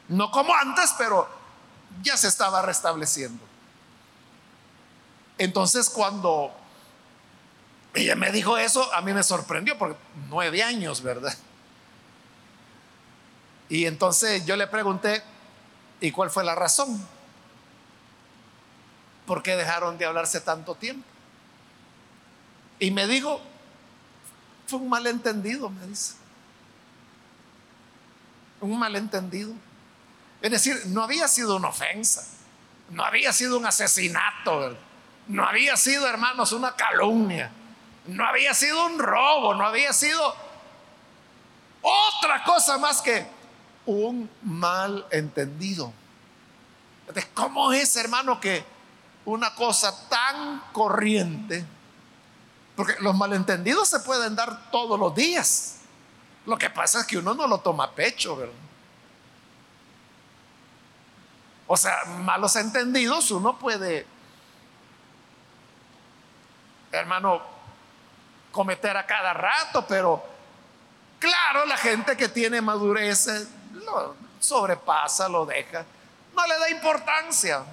No 0.07 0.31
como 0.31 0.53
antes, 0.55 0.93
pero 0.97 1.27
ya 2.01 2.17
se 2.17 2.27
estaba 2.27 2.61
restableciendo. 2.61 3.43
Entonces 5.37 5.89
cuando 5.89 6.53
ella 7.93 8.15
me 8.15 8.31
dijo 8.31 8.57
eso, 8.57 8.93
a 8.93 9.01
mí 9.01 9.13
me 9.13 9.23
sorprendió, 9.23 9.77
porque 9.77 9.97
nueve 10.29 10.63
años, 10.63 11.01
¿verdad? 11.01 11.35
Y 13.67 13.85
entonces 13.85 14.45
yo 14.45 14.55
le 14.55 14.67
pregunté, 14.67 15.23
¿y 15.99 16.11
cuál 16.11 16.29
fue 16.29 16.43
la 16.43 16.55
razón? 16.55 17.05
¿Por 19.25 19.43
qué 19.43 19.55
dejaron 19.55 19.97
de 19.97 20.05
hablarse 20.05 20.41
tanto 20.41 20.75
tiempo? 20.75 21.05
Y 22.79 22.91
me 22.91 23.07
dijo, 23.07 23.39
fue 24.67 24.79
un 24.79 24.89
malentendido, 24.89 25.69
me 25.69 25.85
dice. 25.87 26.15
Un 28.59 28.79
malentendido. 28.79 29.53
Es 30.41 30.49
decir, 30.49 30.81
no 30.87 31.03
había 31.03 31.27
sido 31.27 31.55
una 31.55 31.69
ofensa, 31.69 32.25
no 32.89 33.03
había 33.03 33.31
sido 33.31 33.57
un 33.57 33.65
asesinato, 33.65 34.75
no 35.27 35.45
había 35.45 35.77
sido, 35.77 36.07
hermanos, 36.07 36.51
una 36.51 36.75
calumnia, 36.75 37.51
no 38.07 38.25
había 38.25 38.53
sido 38.53 38.87
un 38.87 38.97
robo, 38.97 39.53
no 39.53 39.65
había 39.65 39.93
sido 39.93 40.35
otra 41.81 42.43
cosa 42.43 42.77
más 42.79 43.01
que 43.01 43.25
un 43.85 44.29
malentendido. 44.43 45.93
¿Cómo 47.33 47.73
es, 47.73 47.95
hermano, 47.95 48.39
que 48.39 48.63
una 49.25 49.53
cosa 49.55 50.09
tan 50.09 50.63
corriente, 50.71 51.65
porque 52.75 52.95
los 52.99 53.15
malentendidos 53.15 53.87
se 53.87 53.99
pueden 53.99 54.35
dar 54.35 54.71
todos 54.71 54.99
los 54.99 55.13
días, 55.13 55.77
lo 56.45 56.57
que 56.57 56.69
pasa 56.69 57.01
es 57.01 57.07
que 57.07 57.17
uno 57.17 57.33
no 57.33 57.47
lo 57.47 57.59
toma 57.59 57.85
a 57.85 57.91
pecho, 57.91 58.35
¿verdad? 58.35 58.55
O 61.67 61.77
sea, 61.77 62.03
malos 62.05 62.55
entendidos 62.57 63.31
uno 63.31 63.57
puede, 63.57 64.05
hermano, 66.91 67.41
cometer 68.51 68.97
a 68.97 69.05
cada 69.05 69.33
rato, 69.33 69.85
pero 69.87 70.21
claro, 71.19 71.65
la 71.65 71.77
gente 71.77 72.17
que 72.17 72.27
tiene 72.27 72.59
madurez 72.59 73.27
eh, 73.27 73.47
lo 73.85 74.15
sobrepasa, 74.39 75.29
lo 75.29 75.45
deja, 75.45 75.85
no 76.35 76.45
le 76.45 76.59
da 76.59 76.69
importancia. 76.69 77.63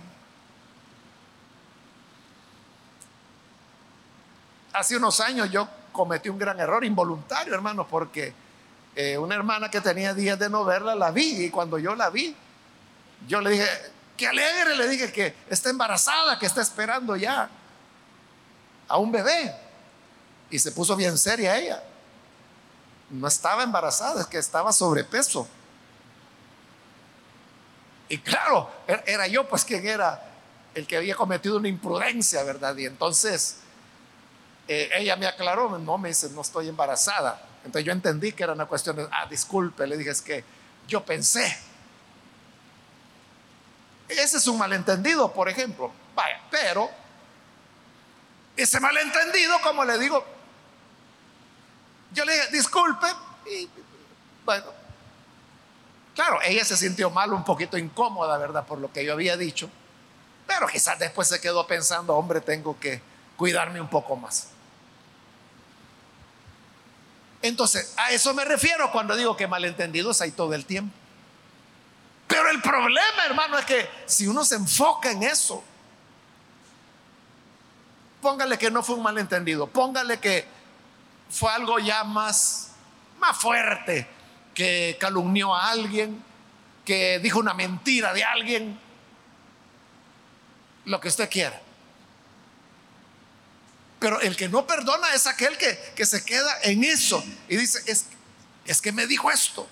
Hace 4.73 4.97
unos 4.97 5.21
años 5.21 5.51
yo 5.51 5.69
cometí 5.93 6.29
un 6.29 6.39
gran 6.39 6.61
error 6.61 6.85
involuntario, 6.85 7.55
hermano, 7.55 7.87
porque 7.87 8.33
eh, 8.95 9.17
una 9.19 9.35
hermana 9.35 9.71
que 9.71 9.81
tenía 9.81 10.15
días 10.15 10.39
de 10.39 10.51
no 10.51 10.65
verla 10.65 10.95
la 10.95 11.11
vi 11.11 11.45
y 11.45 11.51
cuando 11.51 11.79
yo 11.79 11.95
la 11.95 12.11
vi, 12.11 12.35
yo 13.27 13.41
le 13.41 13.51
dije, 13.51 13.67
que 14.17 14.27
alegre, 14.27 14.77
le 14.77 14.89
dije 14.89 15.13
que 15.13 15.35
está 15.49 15.71
embarazada, 15.71 16.39
que 16.39 16.47
está 16.47 16.61
esperando 16.61 17.17
ya 17.17 17.49
a 18.89 18.99
un 18.99 19.13
bebé. 19.13 19.55
Y 20.51 20.59
se 20.59 20.73
puso 20.73 20.97
bien 20.97 21.17
seria 21.17 21.57
ella. 21.57 21.83
No 23.11 23.29
estaba 23.29 23.63
embarazada, 23.63 24.23
es 24.23 24.27
que 24.27 24.39
estaba 24.39 24.73
sobrepeso. 24.73 25.49
Y 28.09 28.19
claro, 28.19 28.71
er, 28.87 29.05
era 29.07 29.27
yo 29.27 29.49
pues 29.49 29.65
quien 29.65 29.87
era 29.87 30.23
el 30.75 30.87
que 30.87 30.97
había 30.97 31.15
cometido 31.15 31.57
una 31.57 31.69
imprudencia, 31.69 32.43
¿verdad? 32.43 32.77
Y 32.77 32.87
entonces 32.87 33.59
eh, 34.69 34.91
ella 34.95 35.17
me 35.17 35.27
aclaró, 35.27 35.79
no 35.79 35.99
me 35.99 36.09
dice, 36.11 36.29
no 36.31 36.43
estoy 36.43 36.69
embarazada. 36.69 37.43
Entonces 37.65 37.85
yo 37.85 37.93
entendí 37.93 38.33
que 38.33 38.45
era 38.45 38.53
una 38.53 38.67
cuestión 38.67 38.97
de, 38.97 39.09
ah, 39.11 39.27
disculpe, 39.27 39.87
le 39.87 39.97
dije, 39.97 40.11
es 40.11 40.23
que 40.23 40.45
yo 40.87 41.05
pensé 41.05 41.59
ese 44.09 44.39
es 44.39 44.47
un 44.47 44.59
malentendido, 44.59 45.33
por 45.33 45.49
ejemplo. 45.49 45.93
Vaya, 46.15 46.41
pero 46.51 46.91
ese 48.57 48.81
malentendido, 48.81 49.61
como 49.63 49.85
le 49.85 49.99
digo, 49.99 50.25
yo 52.13 52.25
le 52.25 52.33
dije, 52.33 52.49
disculpe, 52.53 53.07
y 53.47 53.69
bueno, 54.45 54.67
claro, 56.15 56.41
ella 56.43 56.65
se 56.65 56.77
sintió 56.77 57.11
mal, 57.11 57.33
un 57.33 57.45
poquito 57.45 57.77
incómoda, 57.77 58.39
¿verdad? 58.39 58.67
Por 58.67 58.79
lo 58.79 58.91
que 58.93 59.05
yo 59.05 59.13
había 59.13 59.37
dicho, 59.37 59.71
pero 60.47 60.67
quizás 60.67 60.99
después 60.99 61.29
se 61.29 61.41
quedó 61.41 61.67
pensando, 61.67 62.17
hombre, 62.17 62.41
tengo 62.41 62.79
que 62.81 63.03
cuidarme 63.37 63.81
un 63.81 63.89
poco 63.89 64.17
más. 64.17 64.49
Entonces, 67.43 67.95
a 67.97 68.11
eso 68.11 68.35
me 68.35 68.45
refiero 68.45 68.91
cuando 68.91 69.15
digo 69.17 69.37
que 69.37 69.47
malentendidos 69.47 70.21
hay 70.21 70.33
todo 70.33 70.55
el 70.55 70.65
tiempo. 70.65 70.95
Pero 72.27 72.51
el 72.51 72.61
problema, 72.61 73.25
hermano, 73.25 73.59
es 73.59 73.65
que 73.65 73.89
si 74.07 74.27
uno 74.27 74.45
se 74.45 74.57
enfoca 74.57 75.11
en 75.11 75.23
eso, 75.23 75.65
póngale 78.21 78.59
que 78.59 78.71
no 78.71 78.83
fue 78.83 78.97
un 78.97 79.03
malentendido, 79.03 79.67
póngale 79.67 80.19
que 80.19 80.47
fue 81.31 81.51
algo 81.53 81.79
ya 81.79 82.05
más, 82.05 82.73
más 83.19 83.37
fuerte, 83.37 84.07
que 84.55 84.97
calumnió 85.01 85.55
a 85.55 85.71
alguien, 85.71 86.23
que 86.85 87.19
dijo 87.21 87.39
una 87.39 87.55
mentira 87.55 88.13
de 88.13 88.25
alguien, 88.25 88.79
lo 90.85 91.01
que 91.01 91.09
usted 91.09 91.31
quiera. 91.31 91.61
Pero 93.99 94.21
el 94.21 94.37
que 94.37 94.49
no 94.49 94.67
perdona 94.67 95.13
es 95.15 95.27
aquel 95.27 95.59
que, 95.59 95.77
que 95.97 96.07
se 96.07 96.25
queda 96.25 96.57
en 96.63 96.85
eso 96.85 97.25
y 97.49 97.57
dice, 97.57 97.83
es, 97.87 98.07
es 98.65 98.81
que 98.81 98.93
me 98.93 99.07
dijo 99.07 99.31
esto, 99.31 99.69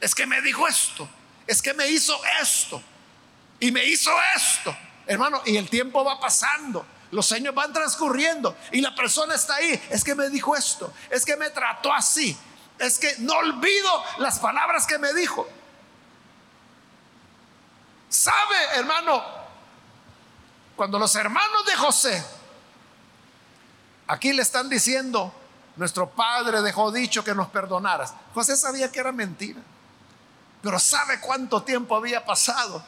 es 0.00 0.14
que 0.14 0.26
me 0.26 0.40
dijo 0.40 0.68
esto, 0.68 1.08
es 1.46 1.60
que 1.60 1.74
me 1.74 1.88
hizo 1.88 2.18
esto 2.40 2.82
y 3.58 3.72
me 3.72 3.84
hizo 3.84 4.10
esto. 4.36 4.76
Hermano, 5.06 5.42
y 5.46 5.56
el 5.56 5.68
tiempo 5.68 6.04
va 6.04 6.20
pasando, 6.20 6.86
los 7.10 7.30
años 7.32 7.54
van 7.54 7.72
transcurriendo 7.72 8.56
y 8.70 8.80
la 8.80 8.94
persona 8.94 9.34
está 9.34 9.56
ahí, 9.56 9.82
es 9.90 10.04
que 10.04 10.14
me 10.14 10.28
dijo 10.30 10.54
esto, 10.54 10.92
es 11.10 11.24
que 11.24 11.36
me 11.36 11.50
trató 11.50 11.92
así, 11.92 12.36
es 12.78 12.98
que 12.98 13.16
no 13.18 13.34
olvido 13.34 14.04
las 14.18 14.38
palabras 14.38 14.86
que 14.86 14.98
me 14.98 15.12
dijo. 15.12 15.48
¿Sabe, 18.08 18.56
hermano? 18.76 19.24
Cuando 20.76 21.00
los 21.00 21.14
hermanos 21.16 21.66
de 21.66 21.74
José 21.74 22.24
Aquí 24.06 24.32
le 24.32 24.42
están 24.42 24.68
diciendo, 24.68 25.32
nuestro 25.76 26.10
padre 26.10 26.60
dejó 26.62 26.92
dicho 26.92 27.24
que 27.24 27.34
nos 27.34 27.48
perdonaras. 27.48 28.14
José 28.34 28.56
sabía 28.56 28.92
que 28.92 29.00
era 29.00 29.12
mentira, 29.12 29.60
pero 30.62 30.78
¿sabe 30.78 31.20
cuánto 31.20 31.62
tiempo 31.62 31.96
había 31.96 32.24
pasado 32.24 32.84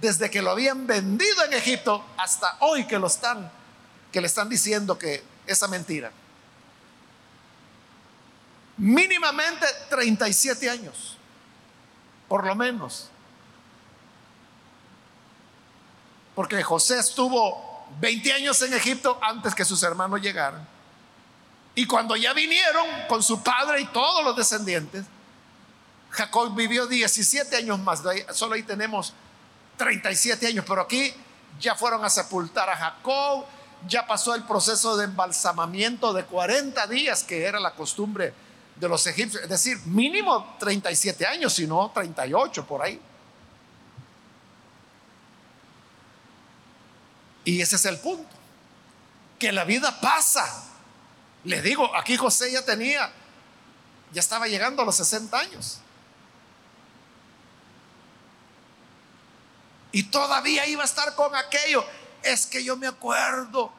desde 0.00 0.30
que 0.30 0.42
lo 0.42 0.50
habían 0.50 0.86
vendido 0.86 1.44
en 1.44 1.54
Egipto 1.54 2.04
hasta 2.16 2.56
hoy 2.60 2.86
que 2.86 2.98
lo 2.98 3.06
están, 3.06 3.50
que 4.12 4.20
le 4.20 4.26
están 4.26 4.48
diciendo 4.48 4.98
que 4.98 5.24
esa 5.46 5.66
mentira? 5.68 6.12
Mínimamente 8.76 9.66
37 9.88 10.68
años, 10.70 11.16
por 12.28 12.44
lo 12.44 12.54
menos. 12.54 13.08
Porque 16.34 16.62
José 16.62 16.98
estuvo 16.98 17.65
20 18.00 18.32
años 18.32 18.60
en 18.62 18.74
Egipto 18.74 19.18
antes 19.22 19.54
que 19.54 19.64
sus 19.64 19.82
hermanos 19.82 20.20
llegaran. 20.20 20.66
Y 21.74 21.86
cuando 21.86 22.16
ya 22.16 22.32
vinieron 22.32 22.86
con 23.08 23.22
su 23.22 23.42
padre 23.42 23.82
y 23.82 23.86
todos 23.86 24.24
los 24.24 24.36
descendientes, 24.36 25.04
Jacob 26.10 26.54
vivió 26.54 26.86
17 26.86 27.54
años 27.56 27.78
más. 27.78 28.02
Solo 28.32 28.54
ahí 28.54 28.62
tenemos 28.62 29.12
37 29.76 30.46
años, 30.46 30.64
pero 30.66 30.82
aquí 30.82 31.12
ya 31.60 31.74
fueron 31.74 32.04
a 32.04 32.10
sepultar 32.10 32.70
a 32.70 32.76
Jacob, 32.76 33.44
ya 33.86 34.06
pasó 34.06 34.34
el 34.34 34.44
proceso 34.44 34.96
de 34.96 35.04
embalsamamiento 35.04 36.12
de 36.12 36.24
40 36.24 36.86
días, 36.86 37.22
que 37.24 37.44
era 37.44 37.60
la 37.60 37.72
costumbre 37.72 38.32
de 38.76 38.88
los 38.88 39.06
egipcios, 39.06 39.42
es 39.42 39.48
decir, 39.48 39.78
mínimo 39.86 40.56
37 40.58 41.26
años, 41.26 41.52
si 41.52 41.66
no 41.66 41.90
38 41.94 42.66
por 42.66 42.82
ahí. 42.82 43.00
Y 47.46 47.62
ese 47.62 47.76
es 47.76 47.84
el 47.84 47.98
punto, 48.00 48.28
que 49.38 49.52
la 49.52 49.64
vida 49.64 50.00
pasa. 50.00 50.64
Le 51.44 51.62
digo, 51.62 51.94
aquí 51.94 52.16
José 52.16 52.50
ya 52.50 52.64
tenía, 52.64 53.10
ya 54.12 54.20
estaba 54.20 54.48
llegando 54.48 54.82
a 54.82 54.84
los 54.84 54.96
60 54.96 55.38
años. 55.38 55.78
Y 59.92 60.02
todavía 60.02 60.66
iba 60.66 60.82
a 60.82 60.86
estar 60.86 61.14
con 61.14 61.36
aquello. 61.36 61.86
Es 62.20 62.46
que 62.46 62.64
yo 62.64 62.76
me 62.76 62.88
acuerdo 62.88 63.72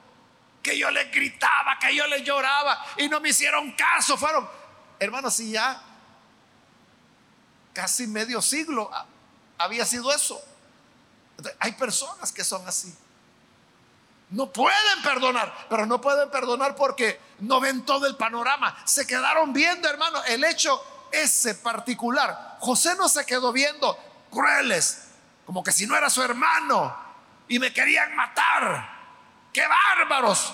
que 0.63 0.79
yo 0.79 0.89
le 0.89 1.03
gritaba, 1.09 1.77
que 1.77 1.93
yo 1.93 2.07
le 2.07 2.23
lloraba 2.23 2.81
y 2.95 3.09
no 3.09 3.19
me 3.19 3.29
hicieron 3.29 3.73
caso. 3.73 4.17
Fueron, 4.17 4.47
hermanos, 4.97 5.33
si 5.33 5.51
ya 5.51 5.81
casi 7.73 8.07
medio 8.07 8.41
siglo 8.41 8.89
había 9.57 9.85
sido 9.85 10.09
eso. 10.13 10.41
hay 11.59 11.73
personas 11.73 12.31
que 12.31 12.45
son 12.45 12.65
así. 12.65 12.95
No 14.29 14.51
pueden 14.51 15.01
perdonar, 15.03 15.67
pero 15.69 15.85
no 15.85 16.01
pueden 16.01 16.29
perdonar 16.29 16.75
porque 16.75 17.19
no 17.39 17.61
ven 17.61 17.85
todo 17.85 18.07
el 18.07 18.17
panorama. 18.17 18.77
Se 18.85 19.07
quedaron 19.07 19.53
viendo, 19.53 19.87
hermano, 19.87 20.21
el 20.25 20.43
hecho 20.43 20.83
ese 21.11 21.55
particular. 21.55 22.57
José 22.59 22.95
no 22.97 23.07
se 23.07 23.25
quedó 23.25 23.53
viendo 23.53 23.97
crueles, 24.29 25.07
como 25.45 25.63
que 25.63 25.71
si 25.71 25.87
no 25.87 25.95
era 25.95 26.09
su 26.09 26.21
hermano 26.21 26.95
y 27.47 27.57
me 27.59 27.71
querían 27.71 28.15
matar. 28.15 28.97
¡Qué 29.53 29.63
bárbaros! 29.65 30.53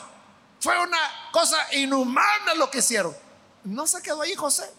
Fue 0.59 0.79
una 0.79 0.99
cosa 1.31 1.57
inhumana 1.73 2.53
lo 2.55 2.69
que 2.69 2.77
hicieron. 2.77 3.15
No 3.63 3.87
se 3.87 4.01
quedó 4.03 4.21
ahí 4.21 4.35
José, 4.35 4.71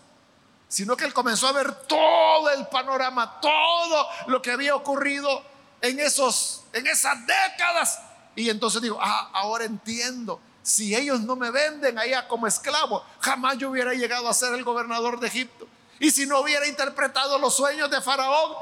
sino 0.69 0.97
que 0.97 1.05
él 1.05 1.13
comenzó 1.13 1.49
a 1.49 1.53
ver 1.53 1.75
todo 1.87 2.49
el 2.51 2.69
panorama, 2.69 3.41
todo 3.41 4.09
lo 4.29 4.41
que 4.41 4.53
había 4.53 4.77
ocurrido 4.77 5.43
en 5.81 5.99
esos 5.99 6.65
en 6.73 6.87
esas 6.87 7.19
décadas 7.27 8.01
y 8.37 8.51
entonces 8.51 8.83
digo, 8.83 8.99
ah, 9.01 9.31
ahora 9.33 9.65
entiendo. 9.65 10.41
Si 10.63 10.95
ellos 10.95 11.21
no 11.21 11.37
me 11.37 11.51
venden 11.51 11.99
allá 11.99 12.27
como 12.27 12.47
esclavo, 12.47 13.05
jamás 13.21 13.59
yo 13.59 13.71
hubiera 13.71 13.93
llegado 13.93 14.29
a 14.29 14.35
ser 14.35 14.55
el 14.55 14.65
gobernador 14.65 15.21
de 15.21 15.27
Egipto. 15.29 15.69
Y 16.01 16.11
si 16.11 16.27
no 16.27 16.41
hubiera 16.41 16.67
interpretado 16.67 17.39
los 17.39 17.55
sueños 17.55 17.91
de 17.91 18.01
Faraón, 18.01 18.53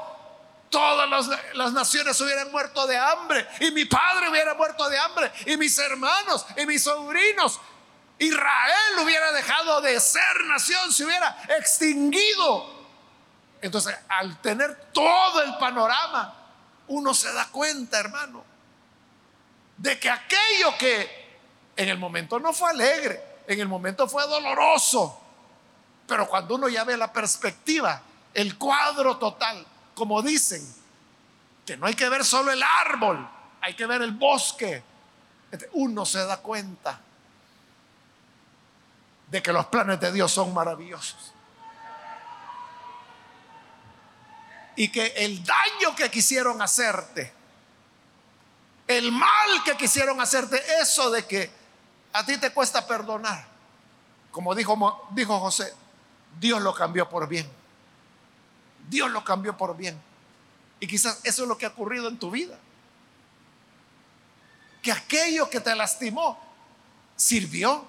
todas 0.69 1.31
las, 1.55 1.73
naciones 1.73 2.21
hubieran 2.21 2.51
muerto 2.51 2.87
de 2.87 2.99
hambre. 2.99 3.47
Y 3.61 3.71
mi 3.71 3.85
padre 3.85 4.29
hubiera 4.29 4.55
muerto 4.55 4.89
de 4.89 4.99
hambre. 4.99 5.33
Y 5.47 5.57
mis 5.57 5.79
hermanos 5.79 6.45
y 6.57 6.67
mis 6.67 6.83
sobrinos. 6.83 7.61
Israel 8.19 8.99
hubiera 9.03 9.33
dejado 9.33 9.81
de 9.81 9.99
ser 9.99 10.45
nación, 10.47 10.93
se 10.93 11.05
hubiera 11.05 11.37
extinguido. 11.59 12.83
Entonces, 13.61 13.97
al 14.09 14.41
tener 14.41 14.91
todo 14.93 15.43
el 15.43 15.57
panorama, 15.59 16.35
uno 16.89 17.15
se 17.15 17.33
da 17.33 17.49
cuenta, 17.49 17.99
hermano, 17.99 18.45
de 19.77 19.99
que 19.99 20.11
aquello 20.11 20.77
que 20.79 21.23
en 21.77 21.89
el 21.89 21.99
momento 21.99 22.39
no 22.39 22.53
fue 22.53 22.71
alegre, 22.71 23.23
en 23.47 23.61
el 23.61 23.69
momento 23.69 24.09
fue 24.09 24.27
doloroso, 24.27 25.21
pero 26.07 26.29
cuando 26.29 26.57
uno 26.57 26.69
ya 26.69 26.85
ve 26.85 26.97
la 26.97 27.13
perspectiva, 27.13 28.03
el 28.35 28.59
cuadro 28.59 29.17
total, 29.17 29.67
como 29.95 30.23
dicen, 30.23 30.63
que 31.67 31.77
no 31.77 31.87
hay 31.87 31.95
que 31.95 32.09
ver 32.09 32.25
solo 32.25 32.51
el 32.51 32.63
árbol, 32.63 33.29
hay 33.61 33.75
que 33.75 33.87
ver 33.87 34.03
el 34.03 34.13
bosque, 34.13 34.83
uno 35.73 36.05
se 36.05 36.25
da 36.25 36.39
cuenta 36.39 37.01
de 39.29 39.43
que 39.43 39.53
los 39.53 39.67
planes 39.67 40.01
de 40.01 40.13
Dios 40.13 40.31
son 40.31 40.53
maravillosos. 40.53 41.33
Y 44.77 44.89
que 44.89 45.07
el 45.17 45.45
daño 45.45 45.95
que 45.97 46.11
quisieron 46.11 46.61
hacerte, 46.61 47.33
el 48.87 49.13
mal 49.13 49.65
que 49.65 49.77
quisieron 49.77 50.21
hacerte, 50.21 50.61
eso 50.81 51.11
de 51.11 51.25
que 51.27 51.51
a 52.13 52.25
ti 52.25 52.37
te 52.39 52.51
cuesta 52.53 52.87
perdonar. 52.87 53.47
Como 54.31 54.55
dijo, 54.55 55.41
José, 55.41 55.73
Dios 56.39 56.61
lo 56.63 56.75
cambió 56.75 57.09
por 57.09 57.29
bien. 57.29 57.49
Dios 58.89 59.11
lo 59.11 59.25
cambió 59.25 59.57
por 59.57 59.77
bien. 59.77 60.01
Y 60.81 60.87
quizás 60.87 61.21
eso 61.25 61.43
es 61.43 61.49
lo 61.49 61.57
que 61.57 61.67
ha 61.67 61.69
ocurrido 61.69 62.09
en 62.09 62.19
tu 62.19 62.31
vida. 62.31 62.59
Que 64.83 64.91
aquello 64.91 65.49
que 65.49 65.61
te 65.61 65.75
lastimó 65.77 66.39
sirvió. 67.15 67.85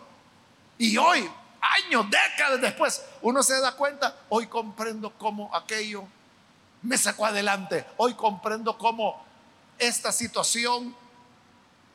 Y 0.77 0.97
hoy, 0.97 1.29
años, 1.61 2.05
décadas 2.09 2.61
después, 2.61 3.03
uno 3.21 3.41
se 3.41 3.59
da 3.59 3.75
cuenta, 3.75 4.15
hoy 4.29 4.47
comprendo 4.47 5.11
cómo 5.17 5.53
aquello 5.55 6.05
me 6.81 6.97
sacó 6.97 7.25
adelante. 7.25 7.85
Hoy 7.97 8.13
comprendo 8.13 8.77
cómo 8.77 9.25
esta 9.77 10.11
situación 10.11 10.95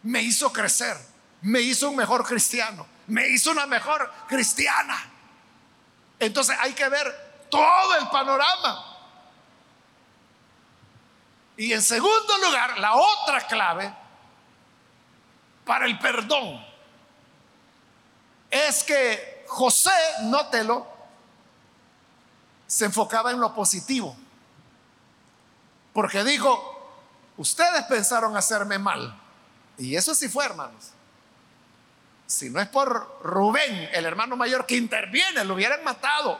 me 0.02 0.22
hizo 0.22 0.52
crecer, 0.52 0.96
me 1.42 1.60
hizo 1.60 1.90
un 1.90 1.96
mejor 1.96 2.24
cristiano, 2.24 2.86
me 3.06 3.28
hizo 3.28 3.50
una 3.50 3.66
mejor 3.66 4.12
cristiana. 4.28 5.10
Entonces 6.18 6.56
hay 6.60 6.72
que 6.72 6.88
ver 6.88 7.46
todo 7.50 7.96
el 7.96 8.08
panorama. 8.08 8.84
Y 11.56 11.72
en 11.72 11.82
segundo 11.82 12.38
lugar, 12.38 12.78
la 12.78 12.94
otra 12.94 13.46
clave 13.46 13.92
para 15.64 15.86
el 15.86 15.98
perdón 15.98 16.64
es 18.50 18.84
que 18.84 19.44
José, 19.48 19.90
nótelo, 20.22 20.86
se 22.66 22.84
enfocaba 22.84 23.32
en 23.32 23.40
lo 23.40 23.54
positivo. 23.54 24.16
Porque 25.92 26.22
dijo, 26.22 26.77
Ustedes 27.38 27.84
pensaron 27.84 28.36
hacerme 28.36 28.78
mal. 28.78 29.18
Y 29.78 29.94
eso 29.96 30.14
sí 30.14 30.28
fue, 30.28 30.44
hermanos. 30.44 30.90
Si 32.26 32.50
no 32.50 32.60
es 32.60 32.68
por 32.68 33.20
Rubén, 33.22 33.88
el 33.92 34.04
hermano 34.04 34.36
mayor 34.36 34.66
que 34.66 34.76
interviene, 34.76 35.44
lo 35.44 35.54
hubieran 35.54 35.82
matado. 35.82 36.38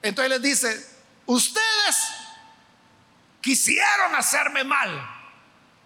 Entonces 0.00 0.30
les 0.30 0.42
dice, 0.42 0.86
ustedes 1.26 1.96
quisieron 3.40 4.14
hacerme 4.16 4.64
mal. 4.64 4.90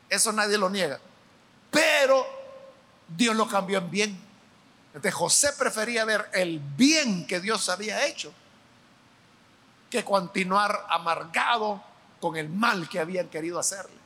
Eso 0.09 0.33
nadie 0.33 0.57
lo 0.57 0.71
niega. 0.71 1.01
Pero 1.71 2.25
Dios 3.09 3.35
lo 3.35 3.49
cambió 3.49 3.79
en 3.79 3.91
bien. 3.91 4.21
Entonces 4.89 5.15
José 5.15 5.53
prefería 5.59 6.05
ver 6.05 6.31
el 6.33 6.61
bien 6.61 7.27
que 7.27 7.41
Dios 7.41 7.69
había 7.69 8.07
hecho 8.07 8.33
que 9.91 10.05
continuar 10.05 10.87
amargado 10.89 11.83
con 12.21 12.37
el 12.37 12.49
mal 12.49 12.89
que 12.89 12.99
habían 12.99 13.29
querido 13.29 13.59
hacerle. 13.59 13.97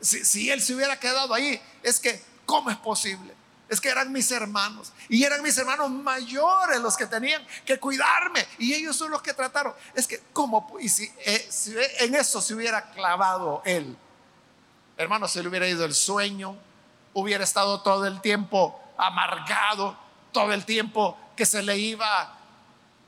Si, 0.00 0.50
él 0.50 0.60
se 0.60 0.74
hubiera 0.74 0.98
quedado 1.00 1.32
ahí, 1.34 1.60
es 1.82 2.00
que, 2.00 2.22
¿cómo 2.44 2.70
es 2.70 2.76
posible? 2.76 3.34
Es 3.68 3.80
que 3.80 3.88
eran 3.88 4.12
mis 4.12 4.30
hermanos. 4.30 4.92
Y 5.08 5.24
eran 5.24 5.42
mis 5.42 5.56
hermanos 5.58 5.90
mayores 5.90 6.80
los 6.80 6.96
que 6.96 7.06
tenían 7.06 7.44
que 7.64 7.80
cuidarme. 7.80 8.46
Y 8.58 8.74
ellos 8.74 8.94
son 8.94 9.10
los 9.10 9.22
que 9.22 9.34
trataron. 9.34 9.74
Es 9.94 10.06
que, 10.06 10.22
¿cómo? 10.32 10.76
Y 10.80 10.88
si, 10.88 11.10
eh, 11.24 11.46
si 11.50 11.74
en 11.98 12.14
eso 12.14 12.40
se 12.40 12.54
hubiera 12.54 12.90
clavado 12.90 13.62
él, 13.64 13.96
hermano, 14.96 15.26
se 15.26 15.42
le 15.42 15.48
hubiera 15.48 15.66
ido 15.66 15.84
el 15.84 15.94
sueño, 15.94 16.56
hubiera 17.14 17.42
estado 17.42 17.80
todo 17.80 18.06
el 18.06 18.20
tiempo 18.20 18.80
amargado, 18.96 19.98
todo 20.32 20.52
el 20.52 20.64
tiempo 20.64 21.18
que 21.34 21.46
se 21.46 21.62
le 21.62 21.76
iba 21.78 22.36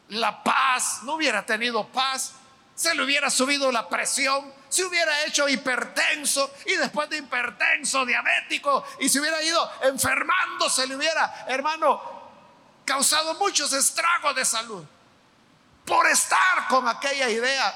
la 0.08 0.42
paz, 0.42 1.00
no 1.02 1.14
hubiera 1.14 1.44
tenido 1.44 1.86
paz, 1.86 2.34
se 2.78 2.94
le 2.94 3.02
hubiera 3.02 3.28
subido 3.28 3.72
la 3.72 3.88
presión, 3.88 4.54
se 4.68 4.84
hubiera 4.84 5.24
hecho 5.24 5.48
hipertenso 5.48 6.48
y 6.64 6.76
después 6.76 7.10
de 7.10 7.18
hipertenso, 7.18 8.06
diabético, 8.06 8.84
y 9.00 9.08
se 9.08 9.18
hubiera 9.18 9.42
ido 9.42 9.68
enfermando, 9.82 10.70
se 10.70 10.86
le 10.86 10.94
hubiera, 10.94 11.44
hermano, 11.48 12.00
causado 12.84 13.34
muchos 13.34 13.72
estragos 13.72 14.36
de 14.36 14.44
salud 14.44 14.84
por 15.84 16.06
estar 16.06 16.68
con 16.68 16.86
aquella 16.86 17.28
idea. 17.28 17.74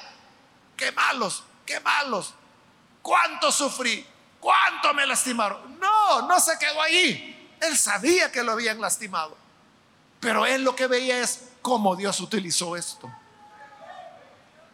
Qué 0.76 0.92
malos, 0.92 1.42
qué 1.66 1.80
malos, 1.80 2.32
cuánto 3.02 3.50
sufrí, 3.50 4.06
cuánto 4.38 4.94
me 4.94 5.04
lastimaron. 5.04 5.80
No, 5.80 6.28
no 6.28 6.38
se 6.38 6.56
quedó 6.60 6.80
ahí. 6.80 7.56
Él 7.60 7.76
sabía 7.76 8.30
que 8.30 8.44
lo 8.44 8.52
habían 8.52 8.80
lastimado, 8.80 9.36
pero 10.20 10.46
él 10.46 10.62
lo 10.62 10.76
que 10.76 10.86
veía 10.86 11.18
es 11.18 11.48
cómo 11.60 11.96
Dios 11.96 12.20
utilizó 12.20 12.76
esto. 12.76 13.12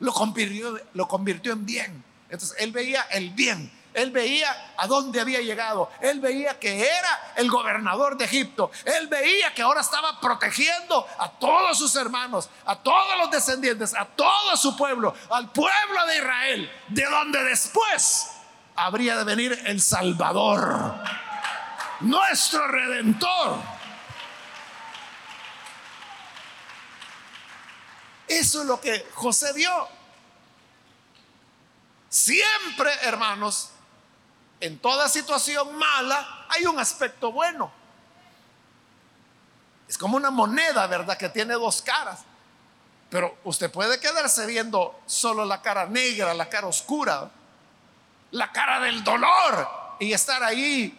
Lo 0.01 0.13
convirtió, 0.13 0.79
lo 0.95 1.09
convirtió 1.09 1.53
en 1.53 1.67
bien. 1.67 2.05
Entonces 2.31 2.57
él 2.59 2.73
veía 2.73 3.03
el 3.11 3.31
bien. 3.31 3.73
Él 3.95 4.11
veía 4.13 4.75
a 4.77 4.87
dónde 4.87 5.21
había 5.21 5.41
llegado. 5.41 5.91
Él 6.01 6.21
veía 6.21 6.59
que 6.61 6.87
era 6.87 7.33
el 7.37 7.51
gobernador 7.51 8.17
de 8.17 8.27
Egipto. 8.27 8.71
Él 8.85 9.09
veía 9.09 9.53
que 9.53 9.63
ahora 9.63 9.81
estaba 9.81 10.21
protegiendo 10.21 11.07
a 11.19 11.31
todos 11.31 11.79
sus 11.79 11.97
hermanos, 11.97 12.49
a 12.65 12.77
todos 12.77 13.19
los 13.19 13.31
descendientes, 13.31 13.95
a 13.95 14.05
todo 14.05 14.57
su 14.57 14.77
pueblo, 14.77 15.15
al 15.31 15.51
pueblo 15.51 16.07
de 16.07 16.17
Israel, 16.17 16.71
de 16.89 17.05
donde 17.07 17.43
después 17.45 18.29
habría 18.77 19.17
de 19.17 19.25
venir 19.25 19.63
el 19.67 19.81
Salvador, 19.81 20.95
nuestro 22.01 22.69
redentor. 22.69 23.78
Eso 28.29 28.61
es 28.61 28.67
lo 28.67 28.81
que 28.81 29.07
José 29.15 29.53
vio. 29.53 29.89
Siempre, 32.09 32.93
hermanos, 33.03 33.71
en 34.61 34.79
toda 34.79 35.09
situación 35.09 35.77
mala 35.77 36.47
hay 36.49 36.67
un 36.67 36.79
aspecto 36.79 37.33
bueno. 37.33 37.73
Es 39.89 39.97
como 39.97 40.17
una 40.17 40.31
moneda, 40.31 40.87
¿verdad? 40.87 41.17
Que 41.17 41.29
tiene 41.29 41.55
dos 41.55 41.81
caras. 41.83 42.21
Pero 43.11 43.39
usted 43.45 43.71
puede 43.71 43.99
quedarse 43.99 44.47
viendo 44.47 45.01
solo 45.07 45.45
la 45.45 45.63
cara 45.63 45.87
negra, 45.87 46.35
la 46.35 46.49
cara 46.49 46.67
oscura, 46.67 47.31
la 48.33 48.53
cara 48.53 48.81
del 48.81 49.03
dolor 49.03 49.97
y 49.99 50.13
estar 50.13 50.43
ahí 50.43 50.99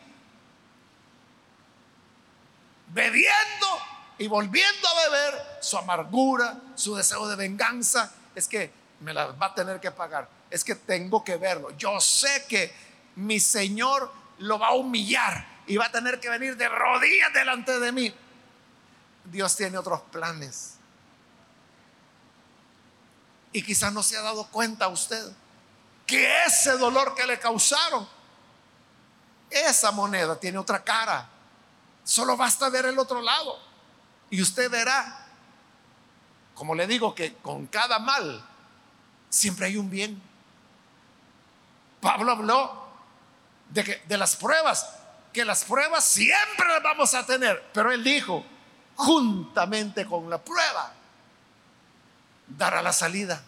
bebiendo 2.87 3.67
y 4.19 4.27
volviendo 4.27 4.87
a 4.87 5.09
beber 5.09 5.57
su 5.61 5.77
amargura, 5.77 6.59
su 6.75 6.93
deseo 6.93 7.25
de 7.29 7.37
venganza, 7.37 8.11
es 8.35 8.49
que 8.49 8.71
me 8.99 9.13
la 9.13 9.27
va 9.27 9.47
a 9.47 9.55
tener 9.55 9.79
que 9.79 9.91
pagar. 9.91 10.27
Es 10.49 10.65
que 10.65 10.75
tengo 10.75 11.23
que 11.23 11.37
verlo. 11.37 11.71
Yo 11.77 12.01
sé 12.01 12.45
que 12.49 12.73
mi 13.15 13.39
Señor 13.39 14.11
lo 14.39 14.59
va 14.59 14.67
a 14.67 14.73
humillar 14.73 15.47
y 15.67 15.77
va 15.77 15.85
a 15.85 15.91
tener 15.91 16.19
que 16.19 16.29
venir 16.29 16.57
de 16.57 16.67
rodillas 16.67 17.31
delante 17.33 17.79
de 17.79 17.91
mí. 17.93 18.13
Dios 19.23 19.55
tiene 19.55 19.77
otros 19.77 20.01
planes. 20.11 20.73
Y 23.53 23.63
quizás 23.63 23.93
no 23.93 24.03
se 24.03 24.17
ha 24.17 24.21
dado 24.21 24.47
cuenta 24.47 24.89
usted 24.89 25.31
que 26.05 26.43
ese 26.43 26.71
dolor 26.77 27.15
que 27.15 27.25
le 27.25 27.39
causaron, 27.39 28.05
esa 29.49 29.91
moneda 29.91 30.37
tiene 30.37 30.57
otra 30.57 30.83
cara. 30.83 31.29
Solo 32.03 32.35
basta 32.35 32.67
ver 32.67 32.85
el 32.85 32.99
otro 32.99 33.21
lado. 33.21 33.68
Y 34.29 34.41
usted 34.41 34.69
verá, 34.69 35.27
como 36.53 36.75
le 36.75 36.87
digo, 36.87 37.15
que 37.15 37.35
con 37.35 37.67
cada 37.67 37.99
mal 37.99 38.45
siempre 39.29 39.67
hay 39.67 39.77
un 39.77 39.89
bien. 39.89 40.21
Pablo 42.01 42.31
habló 42.31 42.89
de, 43.69 43.83
que, 43.83 44.01
de 44.07 44.17
las 44.17 44.35
pruebas, 44.35 44.89
que 45.33 45.45
las 45.45 45.63
pruebas 45.63 46.03
siempre 46.05 46.67
las 46.67 46.83
vamos 46.83 47.13
a 47.13 47.25
tener, 47.25 47.63
pero 47.73 47.91
él 47.91 48.03
dijo, 48.03 48.45
juntamente 48.95 50.05
con 50.05 50.29
la 50.29 50.37
prueba, 50.37 50.93
dará 52.47 52.81
la 52.81 52.93
salida. 52.93 53.41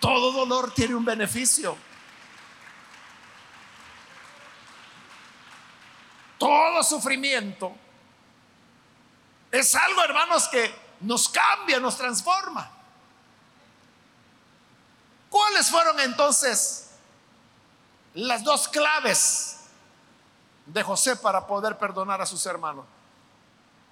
todo 0.00 0.32
dolor 0.32 0.72
tiene 0.74 0.94
un 0.94 1.04
beneficio. 1.04 1.76
Todo 6.38 6.82
sufrimiento 6.82 7.74
es 9.50 9.74
algo, 9.74 10.02
hermanos, 10.02 10.48
que 10.48 10.74
nos 11.00 11.28
cambia, 11.28 11.80
nos 11.80 11.96
transforma. 11.96 12.70
¿Cuáles 15.30 15.70
fueron 15.70 16.00
entonces 16.00 16.90
las 18.14 18.44
dos 18.44 18.68
claves 18.68 19.60
de 20.66 20.82
José 20.82 21.16
para 21.16 21.46
poder 21.46 21.78
perdonar 21.78 22.20
a 22.20 22.26
sus 22.26 22.44
hermanos? 22.46 22.84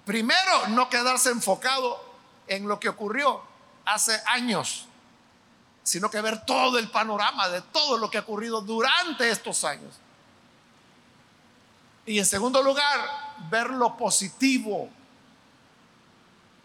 Primero, 0.05 0.67
no 0.69 0.89
quedarse 0.89 1.29
enfocado 1.29 2.03
en 2.47 2.67
lo 2.67 2.79
que 2.79 2.89
ocurrió 2.89 3.41
hace 3.85 4.21
años, 4.25 4.85
sino 5.83 6.09
que 6.09 6.21
ver 6.21 6.45
todo 6.45 6.77
el 6.77 6.89
panorama 6.89 7.49
de 7.49 7.61
todo 7.61 7.97
lo 7.97 8.09
que 8.09 8.17
ha 8.17 8.21
ocurrido 8.21 8.61
durante 8.61 9.29
estos 9.29 9.63
años. 9.63 9.95
Y 12.07 12.19
en 12.19 12.25
segundo 12.25 12.63
lugar, 12.63 13.35
ver 13.51 13.69
lo 13.69 13.97
positivo, 13.97 14.89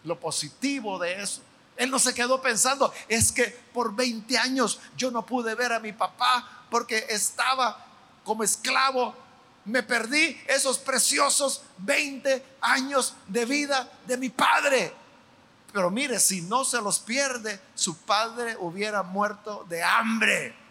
lo 0.05 0.17
positivo 0.17 0.97
de 0.97 1.21
eso. 1.21 1.41
Él 1.75 1.91
no 1.91 1.99
se 1.99 2.13
quedó 2.13 2.41
pensando, 2.41 2.93
es 3.09 3.31
que 3.33 3.47
por 3.73 3.93
20 3.93 4.37
años 4.37 4.79
yo 4.95 5.11
no 5.11 5.25
pude 5.25 5.53
ver 5.53 5.73
a 5.73 5.81
mi 5.81 5.91
papá 5.91 6.65
porque 6.69 7.05
estaba 7.09 7.85
como 8.23 8.43
esclavo. 8.43 9.13
Me 9.65 9.83
perdí 9.83 10.41
esos 10.47 10.77
preciosos 10.77 11.61
20 11.79 12.45
años 12.61 13.13
de 13.27 13.45
vida 13.45 13.91
de 14.07 14.15
mi 14.15 14.29
padre. 14.29 14.93
Pero 15.73 15.91
mire, 15.91 16.19
si 16.19 16.41
no 16.41 16.63
se 16.63 16.81
los 16.81 16.99
pierde, 16.99 17.59
su 17.75 17.97
padre 17.97 18.55
hubiera 18.59 19.03
muerto 19.03 19.65
de 19.67 19.83
hambre. 19.83 20.62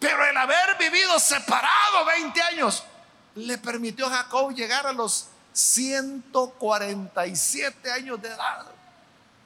Pero 0.00 0.24
el 0.24 0.36
haber 0.36 0.76
vivido 0.78 1.16
separado 1.20 2.04
20 2.06 2.42
años 2.42 2.82
le 3.34 3.58
permitió 3.58 4.06
a 4.06 4.10
Jacob 4.10 4.54
llegar 4.54 4.86
a 4.86 4.92
los 4.92 5.26
147 5.52 7.92
años 7.92 8.22
de 8.22 8.28
edad. 8.28 8.66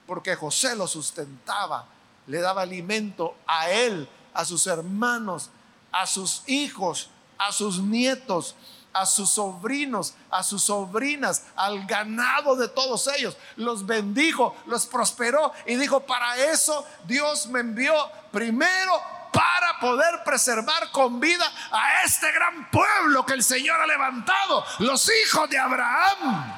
Porque 0.06 0.36
José 0.36 0.76
lo 0.76 0.86
sustentaba, 0.86 1.86
le 2.28 2.40
daba 2.40 2.62
alimento 2.62 3.36
a 3.46 3.68
él, 3.68 4.08
a 4.32 4.44
sus 4.44 4.68
hermanos, 4.68 5.50
a 5.90 6.06
sus 6.06 6.44
hijos, 6.46 7.10
a 7.36 7.50
sus 7.50 7.80
nietos, 7.80 8.54
a 8.92 9.06
sus 9.06 9.30
sobrinos, 9.30 10.14
a 10.30 10.44
sus 10.44 10.62
sobrinas, 10.62 11.46
al 11.56 11.84
ganado 11.84 12.54
de 12.54 12.68
todos 12.68 13.08
ellos. 13.08 13.36
Los 13.56 13.84
bendijo, 13.84 14.54
los 14.66 14.86
prosperó 14.86 15.52
y 15.66 15.74
dijo, 15.74 15.98
para 16.00 16.36
eso 16.36 16.86
Dios 17.06 17.48
me 17.48 17.58
envió 17.60 17.92
primero 18.30 19.13
para 19.34 19.80
poder 19.80 20.22
preservar 20.24 20.92
con 20.92 21.18
vida 21.18 21.44
a 21.72 22.04
este 22.04 22.30
gran 22.30 22.70
pueblo 22.70 23.26
que 23.26 23.32
el 23.32 23.42
Señor 23.42 23.80
ha 23.80 23.86
levantado, 23.86 24.64
los 24.78 25.10
hijos 25.10 25.50
de 25.50 25.58
Abraham. 25.58 26.54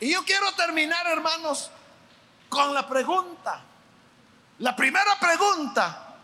Y 0.00 0.12
yo 0.12 0.24
quiero 0.24 0.50
terminar, 0.52 1.06
hermanos, 1.06 1.70
con 2.48 2.72
la 2.72 2.88
pregunta. 2.88 3.60
La 4.60 4.74
primera 4.74 5.18
pregunta 5.20 6.16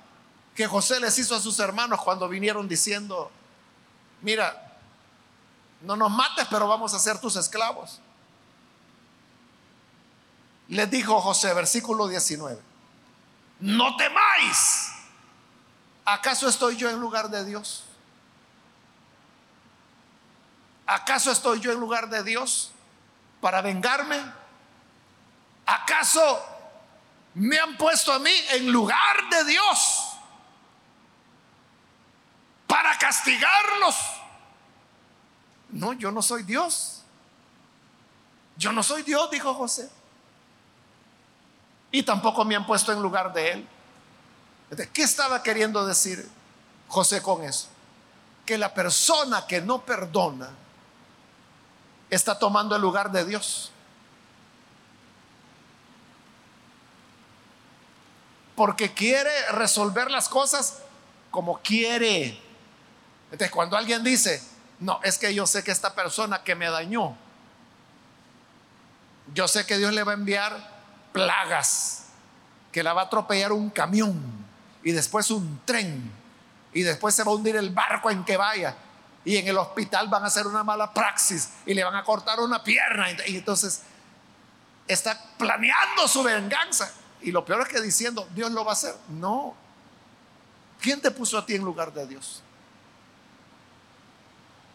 que 0.54 0.66
José 0.66 1.00
les 1.00 1.18
hizo 1.18 1.34
a 1.34 1.40
sus 1.40 1.58
hermanos 1.58 2.00
cuando 2.02 2.28
vinieron 2.28 2.66
diciendo, 2.66 3.30
mira, 4.22 4.78
no 5.82 5.96
nos 5.96 6.10
mates, 6.10 6.46
pero 6.48 6.66
vamos 6.66 6.94
a 6.94 6.98
ser 6.98 7.20
tus 7.20 7.36
esclavos. 7.36 8.00
Les 10.68 10.90
dijo 10.90 11.20
José, 11.20 11.52
versículo 11.52 12.08
19, 12.08 12.60
no 13.60 13.96
temáis. 13.96 14.90
¿Acaso 16.04 16.48
estoy 16.48 16.76
yo 16.76 16.90
en 16.90 17.00
lugar 17.00 17.30
de 17.30 17.44
Dios? 17.44 17.84
¿Acaso 20.86 21.30
estoy 21.30 21.60
yo 21.60 21.72
en 21.72 21.80
lugar 21.80 22.08
de 22.08 22.22
Dios 22.22 22.70
para 23.40 23.62
vengarme? 23.62 24.20
¿Acaso 25.66 26.44
me 27.34 27.58
han 27.58 27.76
puesto 27.76 28.12
a 28.12 28.18
mí 28.18 28.32
en 28.50 28.70
lugar 28.70 29.28
de 29.30 29.44
Dios 29.44 30.10
para 32.66 32.96
castigarlos? 32.98 33.96
No, 35.70 35.94
yo 35.94 36.10
no 36.10 36.22
soy 36.22 36.42
Dios. 36.42 37.02
Yo 38.56 38.72
no 38.72 38.82
soy 38.82 39.02
Dios, 39.02 39.30
dijo 39.30 39.52
José. 39.54 39.90
Y 41.94 42.02
tampoco 42.02 42.44
me 42.44 42.56
han 42.56 42.66
puesto 42.66 42.92
en 42.92 43.00
lugar 43.00 43.32
de 43.32 43.52
él. 43.52 43.68
¿Qué 44.92 45.04
estaba 45.04 45.44
queriendo 45.44 45.86
decir 45.86 46.28
José 46.88 47.22
con 47.22 47.44
eso? 47.44 47.68
Que 48.44 48.58
la 48.58 48.74
persona 48.74 49.46
que 49.46 49.60
no 49.60 49.82
perdona 49.82 50.50
está 52.10 52.36
tomando 52.36 52.74
el 52.74 52.82
lugar 52.82 53.12
de 53.12 53.24
Dios. 53.24 53.70
Porque 58.56 58.92
quiere 58.92 59.52
resolver 59.52 60.10
las 60.10 60.28
cosas 60.28 60.78
como 61.30 61.60
quiere. 61.60 62.42
Entonces, 63.30 63.52
cuando 63.52 63.76
alguien 63.76 64.02
dice, 64.02 64.42
no, 64.80 64.98
es 65.04 65.16
que 65.16 65.32
yo 65.32 65.46
sé 65.46 65.62
que 65.62 65.70
esta 65.70 65.94
persona 65.94 66.42
que 66.42 66.56
me 66.56 66.68
dañó, 66.68 67.16
yo 69.32 69.46
sé 69.46 69.64
que 69.64 69.78
Dios 69.78 69.92
le 69.92 70.02
va 70.02 70.10
a 70.10 70.16
enviar 70.16 70.73
plagas, 71.14 72.06
que 72.72 72.82
la 72.82 72.92
va 72.92 73.02
a 73.02 73.04
atropellar 73.04 73.52
un 73.52 73.70
camión 73.70 74.20
y 74.82 74.90
después 74.90 75.30
un 75.30 75.60
tren 75.64 76.10
y 76.72 76.82
después 76.82 77.14
se 77.14 77.22
va 77.22 77.30
a 77.30 77.34
hundir 77.36 77.54
el 77.54 77.70
barco 77.70 78.10
en 78.10 78.24
que 78.24 78.36
vaya 78.36 78.74
y 79.24 79.36
en 79.36 79.46
el 79.46 79.56
hospital 79.56 80.08
van 80.08 80.24
a 80.24 80.26
hacer 80.26 80.44
una 80.48 80.64
mala 80.64 80.92
praxis 80.92 81.50
y 81.66 81.72
le 81.72 81.84
van 81.84 81.94
a 81.94 82.02
cortar 82.02 82.40
una 82.40 82.64
pierna 82.64 83.06
y 83.28 83.36
entonces 83.36 83.82
está 84.88 85.18
planeando 85.38 86.08
su 86.08 86.24
venganza 86.24 86.92
y 87.22 87.30
lo 87.30 87.44
peor 87.44 87.62
es 87.62 87.68
que 87.68 87.80
diciendo 87.80 88.28
Dios 88.34 88.50
lo 88.50 88.64
va 88.64 88.72
a 88.72 88.74
hacer. 88.74 88.96
No. 89.08 89.54
¿Quién 90.80 91.00
te 91.00 91.12
puso 91.12 91.38
a 91.38 91.46
ti 91.46 91.54
en 91.54 91.62
lugar 91.62 91.92
de 91.92 92.08
Dios? 92.08 92.42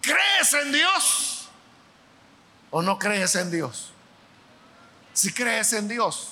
¿Crees 0.01 0.53
en 0.53 0.71
Dios 0.71 1.49
o 2.71 2.81
no 2.81 2.97
crees 2.97 3.35
en 3.35 3.51
Dios? 3.51 3.91
Si 5.19 5.33
crees 5.33 5.73
en 5.73 5.89
Dios, 5.89 6.29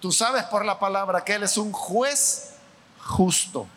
tú 0.00 0.10
sabes 0.10 0.42
por 0.46 0.64
la 0.64 0.80
palabra 0.80 1.24
que 1.24 1.34
Él 1.34 1.44
es 1.44 1.56
un 1.56 1.70
juez 1.70 2.54
justo. 3.06 3.68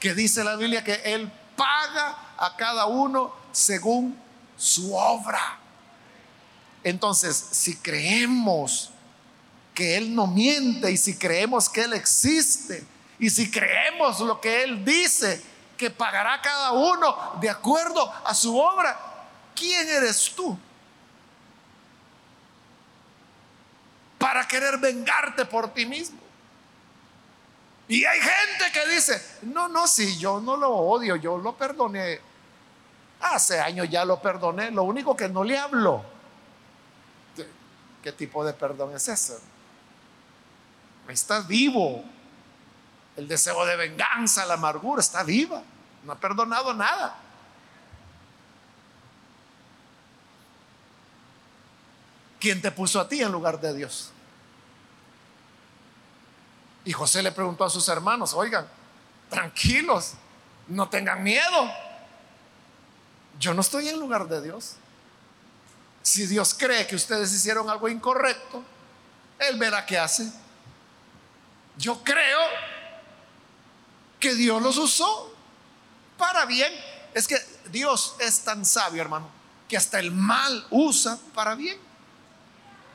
Que 0.00 0.14
dice 0.14 0.42
la 0.42 0.56
Biblia 0.56 0.82
que 0.82 0.94
Él 1.04 1.30
paga 1.54 2.16
a 2.38 2.56
cada 2.56 2.86
uno 2.86 3.34
según 3.52 4.18
su 4.56 4.94
obra. 4.94 5.58
Entonces, 6.84 7.36
si 7.50 7.76
creemos 7.76 8.88
que 9.74 9.98
Él 9.98 10.14
no 10.14 10.26
miente 10.26 10.90
y 10.90 10.96
si 10.96 11.18
creemos 11.18 11.68
que 11.68 11.82
Él 11.82 11.92
existe 11.92 12.82
y 13.18 13.28
si 13.28 13.50
creemos 13.50 14.20
lo 14.20 14.40
que 14.40 14.62
Él 14.62 14.82
dice, 14.86 15.44
que 15.76 15.90
pagará 15.90 16.40
cada 16.40 16.72
uno 16.72 17.14
de 17.42 17.50
acuerdo 17.50 18.10
a 18.24 18.34
su 18.34 18.58
obra, 18.58 18.98
¿quién 19.54 19.86
eres 19.86 20.32
tú? 20.34 20.58
Para 24.22 24.41
querer 24.52 24.78
vengarte 24.78 25.46
por 25.46 25.72
ti 25.72 25.86
mismo. 25.86 26.20
Y 27.88 28.04
hay 28.04 28.20
gente 28.20 28.64
que 28.72 28.94
dice, 28.94 29.38
no, 29.42 29.68
no, 29.68 29.86
si 29.86 30.18
yo 30.18 30.40
no 30.40 30.56
lo 30.56 30.70
odio, 30.70 31.16
yo 31.16 31.38
lo 31.38 31.56
perdoné. 31.56 32.20
Hace 33.20 33.58
años 33.58 33.88
ya 33.88 34.04
lo 34.04 34.20
perdoné, 34.20 34.70
lo 34.70 34.82
único 34.82 35.16
que 35.16 35.28
no 35.28 35.42
le 35.42 35.58
hablo. 35.58 36.04
¿Qué 38.02 38.12
tipo 38.12 38.44
de 38.44 38.52
perdón 38.52 38.94
es 38.94 39.08
ese? 39.08 39.38
Está 41.08 41.40
vivo. 41.40 42.04
El 43.16 43.28
deseo 43.28 43.64
de 43.64 43.76
venganza, 43.76 44.44
la 44.44 44.54
amargura 44.54 45.00
está 45.00 45.22
viva. 45.22 45.62
No 46.04 46.12
ha 46.12 46.16
perdonado 46.18 46.74
nada. 46.74 47.16
¿Quién 52.40 52.60
te 52.60 52.72
puso 52.72 53.00
a 53.00 53.08
ti 53.08 53.22
en 53.22 53.30
lugar 53.30 53.60
de 53.60 53.72
Dios? 53.72 54.12
Y 56.84 56.92
José 56.92 57.22
le 57.22 57.32
preguntó 57.32 57.64
a 57.64 57.70
sus 57.70 57.88
hermanos, 57.88 58.34
oigan, 58.34 58.66
tranquilos, 59.30 60.14
no 60.68 60.88
tengan 60.88 61.22
miedo. 61.22 61.70
Yo 63.38 63.54
no 63.54 63.60
estoy 63.60 63.88
en 63.88 63.98
lugar 63.98 64.28
de 64.28 64.42
Dios. 64.42 64.76
Si 66.02 66.26
Dios 66.26 66.54
cree 66.54 66.86
que 66.86 66.96
ustedes 66.96 67.32
hicieron 67.32 67.70
algo 67.70 67.88
incorrecto, 67.88 68.62
Él 69.38 69.58
verá 69.58 69.86
qué 69.86 69.98
hace. 69.98 70.32
Yo 71.76 72.02
creo 72.02 72.40
que 74.18 74.34
Dios 74.34 74.60
los 74.60 74.76
usó 74.76 75.34
para 76.18 76.44
bien. 76.44 76.72
Es 77.14 77.28
que 77.28 77.36
Dios 77.70 78.16
es 78.18 78.40
tan 78.40 78.64
sabio, 78.64 79.00
hermano, 79.00 79.28
que 79.68 79.76
hasta 79.76 79.98
el 80.00 80.10
mal 80.10 80.66
usa 80.70 81.18
para 81.34 81.54
bien. 81.54 81.78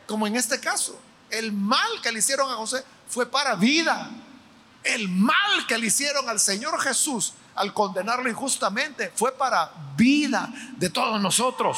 Como 0.05 0.27
en 0.27 0.35
este 0.35 0.59
caso, 0.59 0.99
el 1.29 1.51
mal 1.51 2.01
que 2.01 2.11
le 2.11 2.19
hicieron 2.19 2.49
a 2.51 2.55
José 2.55 2.83
fue 3.07 3.25
para 3.25 3.55
vida. 3.55 4.09
El 4.83 5.09
mal 5.09 5.65
que 5.67 5.77
le 5.77 5.87
hicieron 5.87 6.27
al 6.29 6.39
Señor 6.39 6.79
Jesús 6.79 7.33
al 7.55 7.73
condenarlo 7.73 8.29
injustamente 8.29 9.11
fue 9.15 9.31
para 9.31 9.71
vida 9.95 10.49
de 10.77 10.89
todos 10.89 11.19
nosotros. 11.19 11.77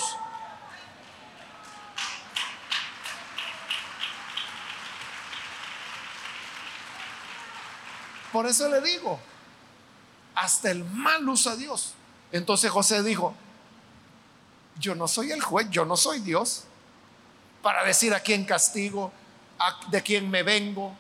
Por 8.32 8.46
eso 8.46 8.70
le 8.70 8.82
digo, 8.82 9.20
hasta 10.36 10.70
el 10.70 10.84
mal 10.86 11.28
usa 11.28 11.56
Dios. 11.56 11.94
Entonces 12.32 12.70
José 12.70 13.02
dijo, 13.02 13.34
yo 14.78 14.96
no 14.96 15.08
soy 15.08 15.32
el 15.32 15.42
juez, 15.42 15.68
yo 15.72 15.86
no 15.86 15.98
soy 15.98 16.20
Dios 16.20 16.66
para 17.64 17.84
decir 17.84 18.14
a 18.14 18.20
quién 18.20 18.46
castigo, 18.46 19.12
de 19.90 20.04
quién 20.04 20.30
me 20.30 20.44
vengo. 20.44 20.96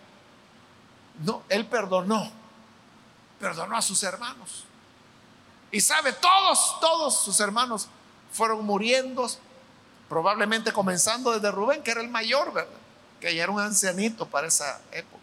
No, 1.19 1.43
él 1.49 1.65
perdonó, 1.65 2.31
perdonó 3.39 3.75
a 3.75 3.81
sus 3.81 4.01
hermanos. 4.03 4.65
Y 5.71 5.81
sabe, 5.81 6.13
todos, 6.13 6.79
todos 6.79 7.21
sus 7.21 7.39
hermanos 7.39 7.87
fueron 8.31 8.65
muriendo, 8.65 9.29
probablemente 10.07 10.71
comenzando 10.71 11.31
desde 11.31 11.51
Rubén, 11.51 11.83
que 11.83 11.91
era 11.91 12.01
el 12.01 12.09
mayor, 12.09 12.53
¿verdad? 12.53 12.73
Que 13.19 13.35
ya 13.35 13.43
era 13.43 13.51
un 13.51 13.59
ancianito 13.59 14.25
para 14.25 14.47
esa 14.47 14.81
época. 14.91 15.19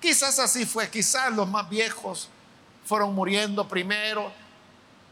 Quizás 0.00 0.38
así 0.38 0.66
fue, 0.66 0.90
quizás 0.90 1.32
los 1.32 1.48
más 1.48 1.68
viejos 1.68 2.28
fueron 2.84 3.14
muriendo 3.14 3.66
primero. 3.66 4.30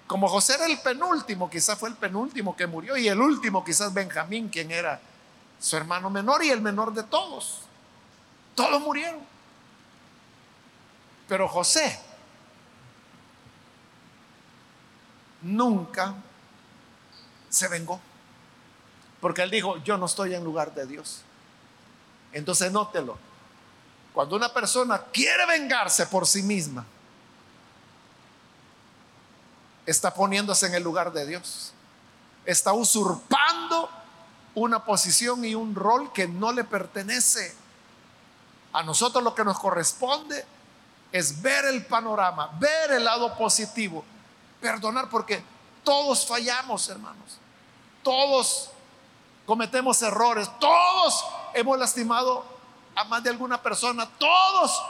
Como 0.07 0.29
José 0.29 0.55
era 0.55 0.67
el 0.67 0.81
penúltimo, 0.81 1.51
quizás 1.51 1.79
fue 1.79 1.89
el 1.89 1.97
penúltimo 1.97 2.55
que 2.55 2.67
murió 2.67 2.97
y 2.97 3.09
el 3.09 3.21
último 3.21 3.65
quizás 3.65 3.93
Benjamín, 3.93 4.49
quien 4.49 4.71
era 4.71 5.01
su 5.59 5.77
hermano 5.77 6.11
menor 6.11 6.45
y 6.45 6.51
el 6.51 6.61
menor 6.61 6.93
de 6.95 7.03
todos. 7.03 7.66
Todos 8.57 8.83
murieron. 8.83 9.21
Pero 11.29 11.47
José 11.47 12.01
nunca 15.43 16.15
se 17.49 17.69
vengó. 17.69 18.01
Porque 19.21 19.43
él 19.43 19.51
dijo, 19.51 19.77
yo 19.79 19.97
no 19.97 20.07
estoy 20.07 20.35
en 20.35 20.43
lugar 20.43 20.75
de 20.75 20.87
Dios. 20.87 21.23
Entonces 22.33 22.73
nótelo. 22.73 23.19
Cuando 24.13 24.37
una 24.37 24.53
persona 24.53 25.03
quiere 25.13 25.47
vengarse 25.47 26.07
por 26.07 26.27
sí 26.27 26.43
misma, 26.43 26.87
está 29.85 30.13
poniéndose 30.13 30.67
en 30.67 30.75
el 30.75 30.83
lugar 30.83 31.13
de 31.13 31.27
Dios. 31.27 31.73
Está 32.45 32.73
usurpando 32.73 33.91
una 34.55 34.85
posición 34.85 35.45
y 35.45 35.55
un 35.55 35.75
rol 35.75 36.13
que 36.13 36.27
no 36.27 36.53
le 36.53 36.65
pertenece. 36.65 37.55
A 38.77 38.83
nosotros 38.83 39.25
lo 39.25 39.35
que 39.35 39.43
nos 39.43 39.59
corresponde 39.59 40.45
es 41.11 41.41
ver 41.41 41.65
el 41.65 41.87
panorama, 41.87 42.51
ver 42.59 42.91
el 42.91 43.05
lado 43.05 43.35
positivo, 43.35 44.05
perdonar, 44.61 45.09
porque 45.09 45.43
todos 45.83 46.27
fallamos, 46.27 46.87
hermanos. 46.91 47.39
Todos 48.03 48.69
cometemos 49.47 50.03
errores, 50.03 50.51
todos 50.61 51.25
hemos 51.55 51.79
lastimado 51.79 52.45
a 52.95 53.05
más 53.05 53.23
de 53.23 53.31
alguna 53.31 53.63
persona, 53.63 54.07
todos, 54.19 54.83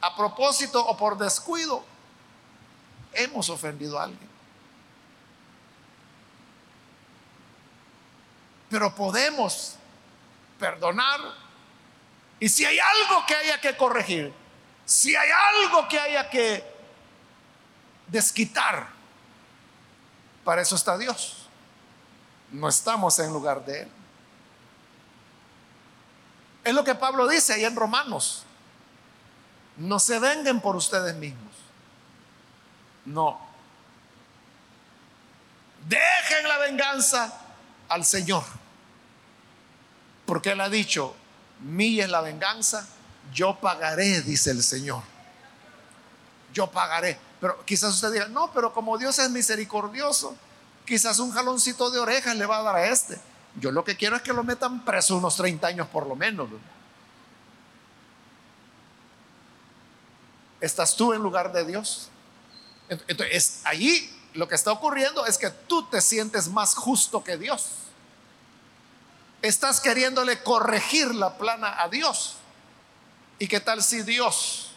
a 0.00 0.16
propósito 0.16 0.82
o 0.82 0.96
por 0.96 1.18
descuido, 1.18 1.84
hemos 3.12 3.50
ofendido 3.50 4.00
a 4.00 4.04
alguien. 4.04 4.30
Pero 8.70 8.94
podemos 8.94 9.74
perdonar. 10.58 11.49
Y 12.40 12.48
si 12.48 12.64
hay 12.64 12.78
algo 12.78 13.24
que 13.26 13.34
haya 13.34 13.60
que 13.60 13.76
corregir, 13.76 14.32
si 14.84 15.14
hay 15.14 15.28
algo 15.30 15.86
que 15.86 16.00
haya 16.00 16.28
que 16.28 16.64
desquitar. 18.10 18.88
Para 20.44 20.62
eso 20.62 20.74
está 20.74 20.98
Dios. 20.98 21.46
No 22.50 22.68
estamos 22.68 23.18
en 23.18 23.32
lugar 23.32 23.64
de 23.64 23.82
Él. 23.82 23.88
Es 26.64 26.74
lo 26.74 26.84
que 26.84 26.94
Pablo 26.94 27.28
dice 27.28 27.54
ahí 27.54 27.64
en 27.64 27.76
Romanos. 27.76 28.44
No 29.76 29.98
se 29.98 30.18
vengan 30.18 30.60
por 30.60 30.76
ustedes 30.76 31.14
mismos. 31.14 31.54
No. 33.04 33.40
Dejen 35.86 36.48
la 36.48 36.58
venganza 36.58 37.32
al 37.88 38.04
Señor. 38.04 38.44
Porque 40.26 40.50
Él 40.50 40.60
ha 40.60 40.68
dicho, 40.68 41.14
mía 41.62 42.04
es 42.04 42.10
la 42.10 42.20
venganza, 42.20 42.86
yo 43.32 43.58
pagaré, 43.60 44.22
dice 44.22 44.50
el 44.50 44.62
Señor. 44.62 45.02
Yo 46.52 46.70
pagaré. 46.70 47.18
Pero 47.40 47.64
quizás 47.64 47.94
usted 47.94 48.12
diga, 48.12 48.28
no, 48.28 48.52
pero 48.52 48.72
como 48.72 48.98
Dios 48.98 49.18
es 49.18 49.30
misericordioso, 49.30 50.36
quizás 50.84 51.18
un 51.18 51.30
jaloncito 51.32 51.90
de 51.90 51.98
orejas 51.98 52.36
le 52.36 52.46
va 52.46 52.58
a 52.58 52.62
dar 52.62 52.76
a 52.76 52.86
este. 52.86 53.18
Yo 53.56 53.70
lo 53.70 53.84
que 53.84 53.96
quiero 53.96 54.16
es 54.16 54.22
que 54.22 54.32
lo 54.32 54.44
metan 54.44 54.84
preso 54.84 55.16
unos 55.16 55.36
30 55.36 55.66
años 55.66 55.88
por 55.88 56.06
lo 56.06 56.16
menos. 56.16 56.48
¿Estás 60.60 60.94
tú 60.96 61.12
en 61.12 61.22
lugar 61.22 61.52
de 61.52 61.64
Dios? 61.64 62.10
Entonces, 62.88 63.60
allí 63.64 64.10
lo 64.34 64.48
que 64.48 64.54
está 64.54 64.72
ocurriendo 64.72 65.26
es 65.26 65.38
que 65.38 65.50
tú 65.50 65.84
te 65.84 66.00
sientes 66.00 66.48
más 66.48 66.74
justo 66.74 67.24
que 67.24 67.36
Dios. 67.36 67.79
Estás 69.42 69.80
queriéndole 69.80 70.42
corregir 70.42 71.14
la 71.14 71.38
plana 71.38 71.80
a 71.80 71.88
Dios. 71.88 72.36
¿Y 73.38 73.48
qué 73.48 73.60
tal 73.60 73.82
si 73.82 74.02
Dios 74.02 74.72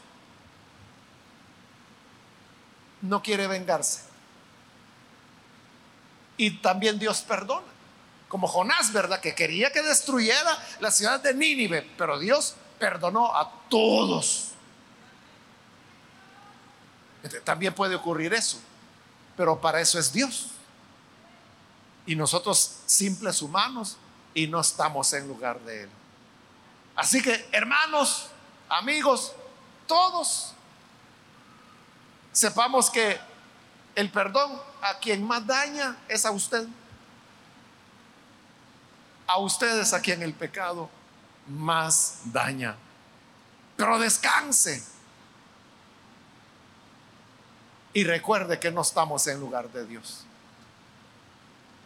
no 3.02 3.22
quiere 3.22 3.48
vengarse? 3.48 4.02
Y 6.38 6.52
también 6.62 6.98
Dios 6.98 7.22
perdona. 7.22 7.68
Como 8.30 8.48
Jonás, 8.48 8.92
¿verdad? 8.94 9.20
Que 9.20 9.36
quería 9.36 9.72
que 9.72 9.84
destruyera 9.84 10.58
la 10.80 10.90
ciudad 10.92 11.20
de 11.20 11.34
Nínive, 11.34 11.82
pero 11.98 12.18
Dios 12.18 12.56
perdonó 12.80 13.36
a 13.36 13.52
todos. 13.70 14.50
También 17.44 17.76
puede 17.76 17.96
ocurrir 17.96 18.34
eso, 18.34 18.60
pero 19.38 19.62
para 19.62 19.82
eso 19.82 20.00
es 20.00 20.12
Dios. 20.12 20.48
Y 22.06 22.16
nosotros 22.16 22.80
simples 22.86 23.42
humanos 23.42 23.98
y 24.34 24.48
no 24.48 24.60
estamos 24.60 25.12
en 25.14 25.28
lugar 25.28 25.60
de 25.62 25.84
Él. 25.84 25.90
Así 26.96 27.22
que, 27.22 27.48
hermanos, 27.52 28.30
amigos, 28.70 29.34
todos 29.88 30.54
sepamos 32.32 32.90
que 32.90 33.20
el 33.96 34.10
perdón 34.10 34.60
a 34.82 34.98
quien 35.00 35.24
más 35.24 35.46
daña 35.46 35.98
es 36.08 36.26
a 36.26 36.32
usted. 36.32 36.68
A 39.26 39.38
ustedes 39.40 39.94
a 39.94 40.02
quien 40.02 40.22
el 40.22 40.34
pecado 40.34 40.90
más 41.48 42.22
daña. 42.26 42.76
Pero 43.78 44.00
descanse. 44.00 44.84
Y 47.94 48.04
recuerde 48.04 48.60
que 48.60 48.72
no 48.72 48.82
estamos 48.82 49.26
en 49.28 49.40
lugar 49.40 49.70
de 49.70 49.86
Dios. 49.86 50.26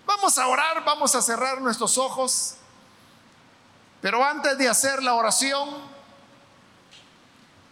Vamos 0.08 0.38
a 0.38 0.48
orar, 0.48 0.86
vamos 0.86 1.14
a 1.16 1.22
cerrar 1.22 1.60
nuestros 1.60 1.98
ojos. 1.98 2.56
Pero 4.00 4.24
antes 4.24 4.58
de 4.58 4.70
hacer 4.70 5.04
la 5.04 5.16
oración, 5.16 5.70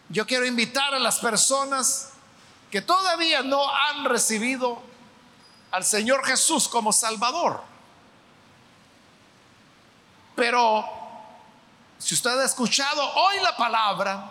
yo 0.09 0.27
quiero 0.27 0.45
invitar 0.45 0.93
a 0.93 0.99
las 0.99 1.17
personas 1.19 2.09
que 2.69 2.81
todavía 2.81 3.41
no 3.41 3.73
han 3.73 4.03
recibido 4.03 4.81
al 5.71 5.85
Señor 5.85 6.25
Jesús 6.25 6.67
como 6.67 6.91
Salvador. 6.91 7.63
Pero 10.35 10.85
si 11.97 12.15
usted 12.15 12.37
ha 12.37 12.43
escuchado 12.43 13.01
hoy 13.13 13.39
la 13.39 13.55
palabra 13.55 14.29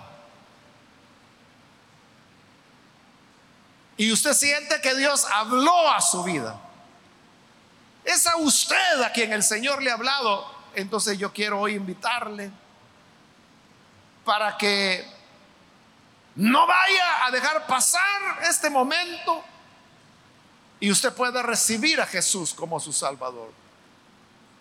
y 3.96 4.12
usted 4.12 4.34
siente 4.34 4.82
que 4.82 4.94
Dios 4.94 5.26
habló 5.32 5.90
a 5.90 6.02
su 6.02 6.22
vida, 6.22 6.60
es 8.04 8.26
a 8.26 8.36
usted 8.36 9.02
a 9.02 9.10
quien 9.12 9.32
el 9.32 9.42
Señor 9.42 9.82
le 9.82 9.90
ha 9.90 9.94
hablado. 9.94 10.52
Entonces 10.74 11.18
yo 11.18 11.32
quiero 11.32 11.60
hoy 11.60 11.74
invitarle 11.74 12.50
para 14.24 14.56
que 14.56 15.04
no 16.36 16.66
vaya 16.66 17.26
a 17.26 17.30
dejar 17.30 17.66
pasar 17.66 18.40
este 18.42 18.68
momento 18.68 19.42
y 20.80 20.90
usted 20.90 21.12
pueda 21.14 21.42
recibir 21.42 22.00
a 22.00 22.06
Jesús 22.06 22.52
como 22.52 22.80
su 22.80 22.92
Salvador. 22.92 23.52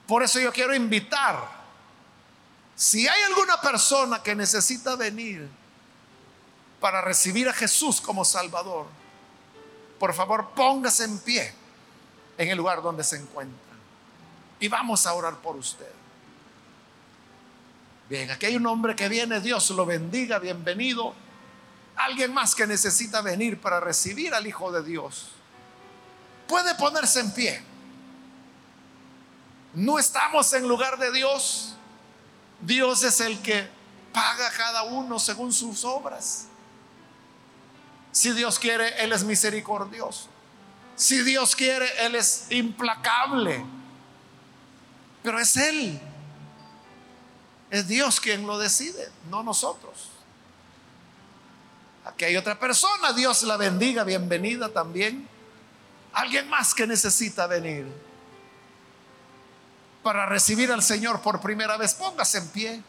Por 0.07 0.21
eso 0.23 0.39
yo 0.39 0.51
quiero 0.53 0.75
invitar, 0.75 1.63
si 2.75 3.07
hay 3.07 3.23
alguna 3.23 3.59
persona 3.59 4.21
que 4.21 4.35
necesita 4.35 4.95
venir 4.95 5.49
para 6.79 7.01
recibir 7.01 7.49
a 7.49 7.53
Jesús 7.53 7.99
como 7.99 8.23
Salvador, 8.23 8.85
por 9.99 10.13
favor 10.13 10.49
póngase 10.49 11.05
en 11.05 11.17
pie 11.19 11.62
en 12.37 12.49
el 12.49 12.57
lugar 12.57 12.81
donde 12.81 13.03
se 13.03 13.17
encuentra. 13.17 13.73
Y 14.59 14.67
vamos 14.67 15.05
a 15.05 15.13
orar 15.13 15.35
por 15.41 15.55
usted. 15.55 15.91
Bien, 18.09 18.29
aquí 18.31 18.45
hay 18.45 18.55
un 18.55 18.65
hombre 18.65 18.95
que 18.95 19.09
viene, 19.09 19.39
Dios 19.39 19.69
lo 19.71 19.85
bendiga, 19.85 20.39
bienvenido. 20.39 21.13
Alguien 21.95 22.33
más 22.33 22.55
que 22.55 22.67
necesita 22.67 23.21
venir 23.21 23.59
para 23.59 23.79
recibir 23.79 24.33
al 24.33 24.45
Hijo 24.47 24.71
de 24.71 24.83
Dios. 24.83 25.29
Puede 26.47 26.75
ponerse 26.75 27.19
en 27.19 27.31
pie. 27.33 27.63
No 29.73 29.97
estamos 29.97 30.51
en 30.53 30.67
lugar 30.67 30.97
de 30.97 31.11
Dios. 31.11 31.75
Dios 32.61 33.03
es 33.03 33.19
el 33.19 33.41
que 33.41 33.67
paga 34.11 34.47
a 34.47 34.51
cada 34.51 34.83
uno 34.83 35.19
según 35.19 35.51
sus 35.51 35.83
obras. 35.83 36.45
Si 38.11 38.31
Dios 38.31 38.59
quiere, 38.59 39.03
Él 39.03 39.11
es 39.11 39.23
misericordioso. 39.23 40.29
Si 40.95 41.21
Dios 41.23 41.55
quiere, 41.55 41.87
Él 42.05 42.15
es 42.15 42.47
implacable. 42.49 43.63
Pero 45.21 45.39
es 45.39 45.57
Él. 45.57 45.99
Es 47.69 47.87
Dios 47.87 48.19
quien 48.19 48.45
lo 48.45 48.57
decide, 48.59 49.09
no 49.29 49.41
nosotros. 49.41 50.09
Aquí 52.05 52.25
hay 52.25 52.37
otra 52.37 52.59
persona, 52.59 53.13
Dios 53.13 53.43
la 53.43 53.57
bendiga, 53.57 54.03
bienvenida 54.03 54.69
también. 54.69 55.27
Alguien 56.13 56.47
más 56.49 56.75
que 56.75 56.85
necesita 56.85 57.47
venir 57.47 57.87
para 60.03 60.25
recibir 60.25 60.71
al 60.71 60.83
Señor 60.83 61.21
por 61.21 61.39
primera 61.39 61.77
vez, 61.77 61.95
póngase 61.95 62.37
en 62.39 62.49
pie. 62.49 62.83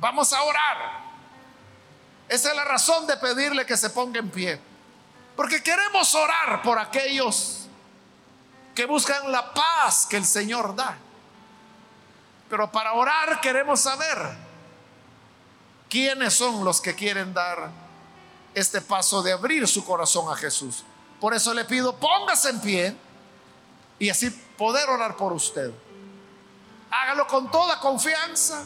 Vamos 0.00 0.32
a 0.32 0.42
orar. 0.42 1.04
Esa 2.28 2.50
es 2.50 2.56
la 2.56 2.64
razón 2.64 3.06
de 3.06 3.16
pedirle 3.18 3.66
que 3.66 3.76
se 3.76 3.90
ponga 3.90 4.18
en 4.18 4.30
pie. 4.30 4.60
Porque 5.36 5.62
queremos 5.62 6.14
orar 6.14 6.62
por 6.62 6.78
aquellos 6.78 7.66
que 8.74 8.86
buscan 8.86 9.30
la 9.30 9.52
paz 9.52 10.06
que 10.06 10.16
el 10.16 10.24
Señor 10.24 10.74
da. 10.74 10.96
Pero 12.48 12.70
para 12.70 12.92
orar 12.92 13.40
queremos 13.40 13.80
saber 13.80 14.36
quiénes 15.88 16.34
son 16.34 16.64
los 16.64 16.80
que 16.80 16.94
quieren 16.94 17.32
dar 17.34 17.70
este 18.54 18.80
paso 18.80 19.22
de 19.22 19.32
abrir 19.32 19.66
su 19.66 19.84
corazón 19.84 20.32
a 20.32 20.36
Jesús. 20.36 20.84
Por 21.20 21.34
eso 21.34 21.52
le 21.54 21.64
pido, 21.64 21.96
póngase 21.96 22.50
en 22.50 22.60
pie 22.60 22.96
y 23.98 24.10
así 24.10 24.30
poder 24.30 24.88
orar 24.88 25.16
por 25.16 25.32
usted. 25.32 25.72
Hágalo 26.90 27.26
con 27.26 27.50
toda 27.50 27.80
confianza. 27.80 28.64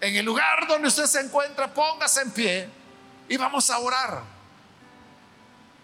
En 0.00 0.14
el 0.14 0.24
lugar 0.24 0.66
donde 0.66 0.88
usted 0.88 1.06
se 1.06 1.20
encuentra, 1.20 1.72
póngase 1.72 2.22
en 2.22 2.30
pie 2.30 2.70
y 3.28 3.36
vamos 3.36 3.68
a 3.70 3.78
orar 3.78 4.35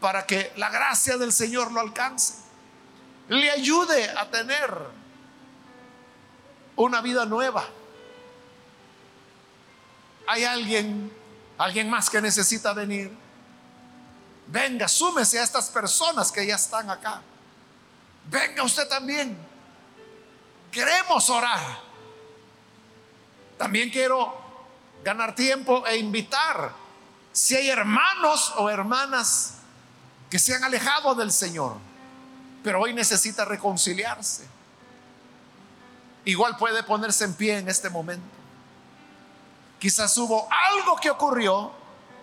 para 0.03 0.27
que 0.27 0.53
la 0.57 0.69
gracia 0.69 1.17
del 1.17 1.33
Señor 1.33 1.71
lo 1.71 1.81
alcance, 1.81 2.35
le 3.29 3.49
ayude 3.51 4.11
a 4.11 4.29
tener 4.29 4.77
una 6.77 7.01
vida 7.01 7.25
nueva. 7.25 7.65
Hay 10.27 10.43
alguien, 10.43 11.11
alguien 11.57 11.89
más 11.89 12.11
que 12.11 12.21
necesita 12.21 12.73
venir. 12.73 13.17
Venga, 14.49 14.89
súmese 14.89 15.39
a 15.39 15.45
estas 15.45 15.71
personas 15.71 16.33
que 16.33 16.45
ya 16.45 16.57
están 16.57 16.91
acá. 16.91 17.23
Venga 18.29 18.65
usted 18.65 18.89
también. 18.89 19.39
Queremos 20.73 21.31
orar. 21.31 21.79
También 23.57 23.89
quiero 23.89 24.35
ganar 25.05 25.37
tiempo 25.37 25.87
e 25.87 25.97
invitar 25.97 26.73
si 27.31 27.55
hay 27.55 27.71
hermanos 27.71 28.53
o 28.57 28.69
hermanas 28.69 29.62
que 30.33 30.39
se 30.39 30.55
han 30.55 30.65
alejado 30.65 31.15
del 31.15 31.31
Señor, 31.31 31.77
pero 32.65 32.81
hoy 32.81 32.95
necesita 32.95 33.45
reconciliarse. 33.45 34.49
Igual 36.25 36.57
puede 36.57 36.83
ponerse 36.85 37.25
en 37.25 37.35
pie 37.35 37.59
en 37.59 37.69
este 37.69 37.91
momento. 37.91 38.35
Quizás 39.79 40.17
hubo 40.17 40.49
algo 40.51 40.97
que 40.97 41.11
ocurrió 41.11 41.71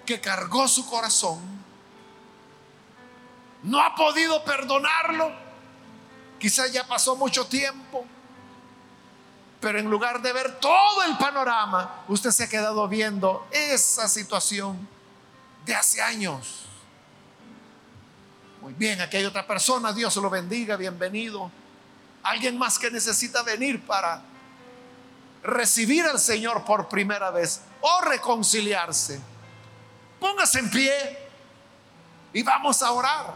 que 0.07 0.19
cargó 0.19 0.67
su 0.67 0.89
corazón 0.89 1.39
no 3.61 3.79
ha 3.79 3.93
podido 3.93 4.43
perdonarlo. 4.43 5.31
Quizás 6.39 6.71
ya 6.71 6.87
pasó 6.87 7.15
mucho 7.15 7.45
tiempo. 7.45 8.07
Pero 9.61 9.77
en 9.77 9.87
lugar 9.87 10.23
de 10.23 10.33
ver 10.33 10.59
todo 10.59 11.03
el 11.03 11.15
panorama, 11.15 12.05
usted 12.07 12.31
se 12.31 12.45
ha 12.45 12.49
quedado 12.49 12.87
viendo 12.87 13.47
esa 13.51 14.07
situación 14.07 14.89
de 15.63 15.75
hace 15.75 16.01
años. 16.01 16.68
Muy 18.69 18.77
bien, 18.77 19.01
aquí 19.01 19.17
hay 19.17 19.25
otra 19.25 19.47
persona, 19.47 19.91
Dios 19.91 20.15
lo 20.17 20.29
bendiga, 20.29 20.75
bienvenido. 20.75 21.49
Alguien 22.21 22.55
más 22.55 22.77
que 22.77 22.91
necesita 22.91 23.41
venir 23.41 23.83
para 23.83 24.21
recibir 25.41 26.05
al 26.05 26.19
Señor 26.19 26.63
por 26.65 26.87
primera 26.87 27.31
vez 27.31 27.61
o 27.81 28.01
reconciliarse. 28.01 29.19
Póngase 30.19 30.59
en 30.59 30.69
pie 30.69 31.17
y 32.31 32.43
vamos 32.43 32.83
a 32.83 32.91
orar. 32.91 33.33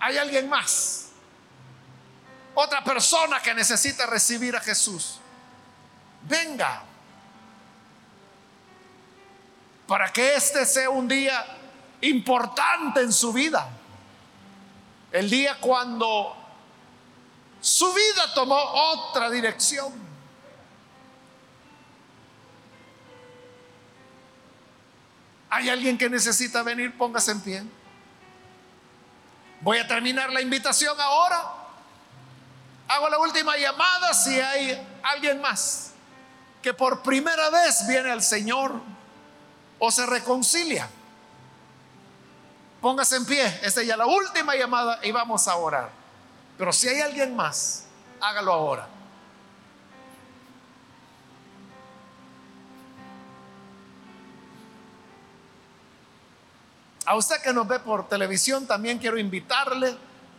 ¿Hay 0.00 0.18
alguien 0.18 0.46
más? 0.50 1.06
otra 2.52 2.84
persona 2.84 3.40
que 3.40 3.54
necesita 3.54 4.04
recibir 4.04 4.54
a 4.54 4.60
Jesús, 4.60 5.18
venga. 6.28 6.82
Para 9.88 10.12
que 10.12 10.34
este 10.34 10.66
sea 10.66 10.90
un 10.90 11.08
día 11.08 11.63
importante 12.08 13.00
en 13.00 13.12
su 13.12 13.32
vida. 13.32 13.68
El 15.12 15.30
día 15.30 15.58
cuando 15.60 16.36
su 17.60 17.92
vida 17.92 18.34
tomó 18.34 18.56
otra 18.56 19.30
dirección. 19.30 19.92
¿Hay 25.50 25.68
alguien 25.68 25.96
que 25.96 26.10
necesita 26.10 26.62
venir? 26.62 26.96
Póngase 26.98 27.30
en 27.30 27.40
pie. 27.40 27.62
Voy 29.60 29.78
a 29.78 29.86
terminar 29.86 30.32
la 30.32 30.42
invitación 30.42 31.00
ahora. 31.00 31.42
Hago 32.88 33.08
la 33.08 33.18
última 33.18 33.56
llamada 33.56 34.12
si 34.12 34.38
hay 34.38 34.86
alguien 35.02 35.40
más 35.40 35.92
que 36.60 36.72
por 36.72 37.02
primera 37.02 37.50
vez 37.50 37.86
viene 37.86 38.10
al 38.10 38.22
Señor 38.22 38.80
o 39.78 39.90
se 39.90 40.06
reconcilia. 40.06 40.88
Póngase 42.84 43.16
en 43.16 43.24
pie. 43.24 43.60
Esta 43.62 43.80
es 43.80 43.86
ya 43.86 43.96
la 43.96 44.04
última 44.04 44.54
llamada 44.54 45.00
y 45.02 45.10
vamos 45.10 45.48
a 45.48 45.56
orar. 45.56 45.90
Pero 46.58 46.70
si 46.70 46.86
hay 46.86 47.00
alguien 47.00 47.34
más, 47.34 47.86
hágalo 48.20 48.52
ahora. 48.52 48.86
A 57.06 57.16
usted 57.16 57.40
que 57.40 57.54
nos 57.54 57.66
ve 57.66 57.80
por 57.80 58.06
televisión, 58.06 58.66
también 58.66 58.98
quiero 58.98 59.16
invitarle 59.16 59.96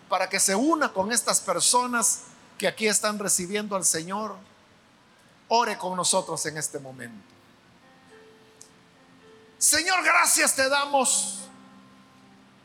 para 0.07 0.29
que 0.29 0.39
se 0.39 0.53
una 0.53 0.93
con 0.93 1.11
estas 1.11 1.41
personas 1.41 2.25
que 2.59 2.67
aquí 2.67 2.85
están 2.85 3.17
recibiendo 3.17 3.75
al 3.75 3.85
Señor, 3.85 4.35
ore 5.47 5.79
con 5.79 5.95
nosotros 5.95 6.45
en 6.45 6.59
este 6.59 6.77
momento. 6.77 7.25
Señor, 9.57 10.03
gracias 10.03 10.55
te 10.55 10.69
damos 10.69 11.44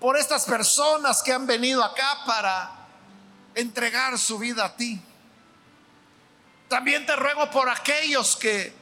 por 0.00 0.16
estas 0.16 0.46
personas 0.46 1.22
que 1.22 1.32
han 1.32 1.46
venido 1.46 1.84
acá 1.84 2.24
para 2.24 2.70
entregar 3.54 4.18
su 4.18 4.38
vida 4.38 4.64
a 4.64 4.74
ti. 4.74 5.00
También 6.68 7.04
te 7.04 7.14
ruego 7.16 7.50
por 7.50 7.68
aquellos 7.68 8.34
que 8.34 8.74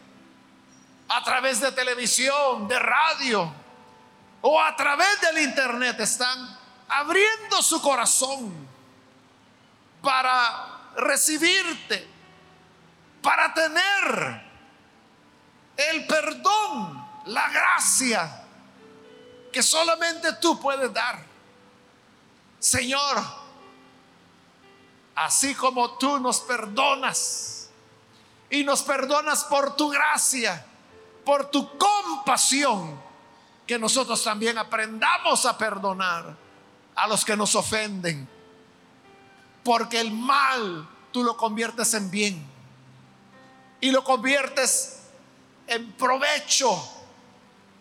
a 1.09 1.25
través 1.25 1.61
de 1.61 1.73
televisión, 1.73 2.69
de 2.69 2.79
radio 2.79 3.53
o 4.43 4.62
a 4.62 4.77
través 4.77 5.21
del 5.21 5.39
internet 5.39 5.99
están 5.99 6.57
abriendo 6.89 7.62
su 7.62 7.83
corazón 7.83 8.69
para 10.01 10.93
recibirte, 10.97 12.07
para 13.21 13.53
tener 13.53 14.43
el 15.77 16.07
perdón, 16.07 17.09
la 17.27 17.49
gracia 17.49 18.45
que 19.59 19.63
solamente 19.65 20.35
tú 20.35 20.61
puedes 20.61 20.95
dar. 20.95 21.19
Señor, 22.61 23.21
así 25.17 25.53
como 25.57 25.99
tú 25.99 26.21
nos 26.21 26.39
perdonas 26.39 27.69
y 28.51 28.63
nos 28.63 28.83
perdonas 28.83 29.43
por 29.43 29.75
tu 29.75 29.89
gracia, 29.89 30.65
por 31.25 31.51
tu 31.51 31.77
compasión, 31.77 33.03
que 33.67 33.81
nosotros 33.81 34.23
también 34.23 34.59
aprendamos 34.59 35.45
a 35.45 35.59
perdonar 35.59 36.37
a 36.95 37.09
los 37.09 37.25
que 37.25 37.37
nos 37.37 37.57
ofenden 37.57 38.29
porque 39.65 39.99
el 39.99 40.13
mal 40.13 40.89
tú 41.11 41.25
lo 41.25 41.37
conviertes 41.37 41.95
en 41.95 42.13
bien. 42.13 42.47
Y 43.81 43.91
lo 43.91 44.05
conviertes 44.05 45.01
en 45.67 45.91
provecho 45.95 46.97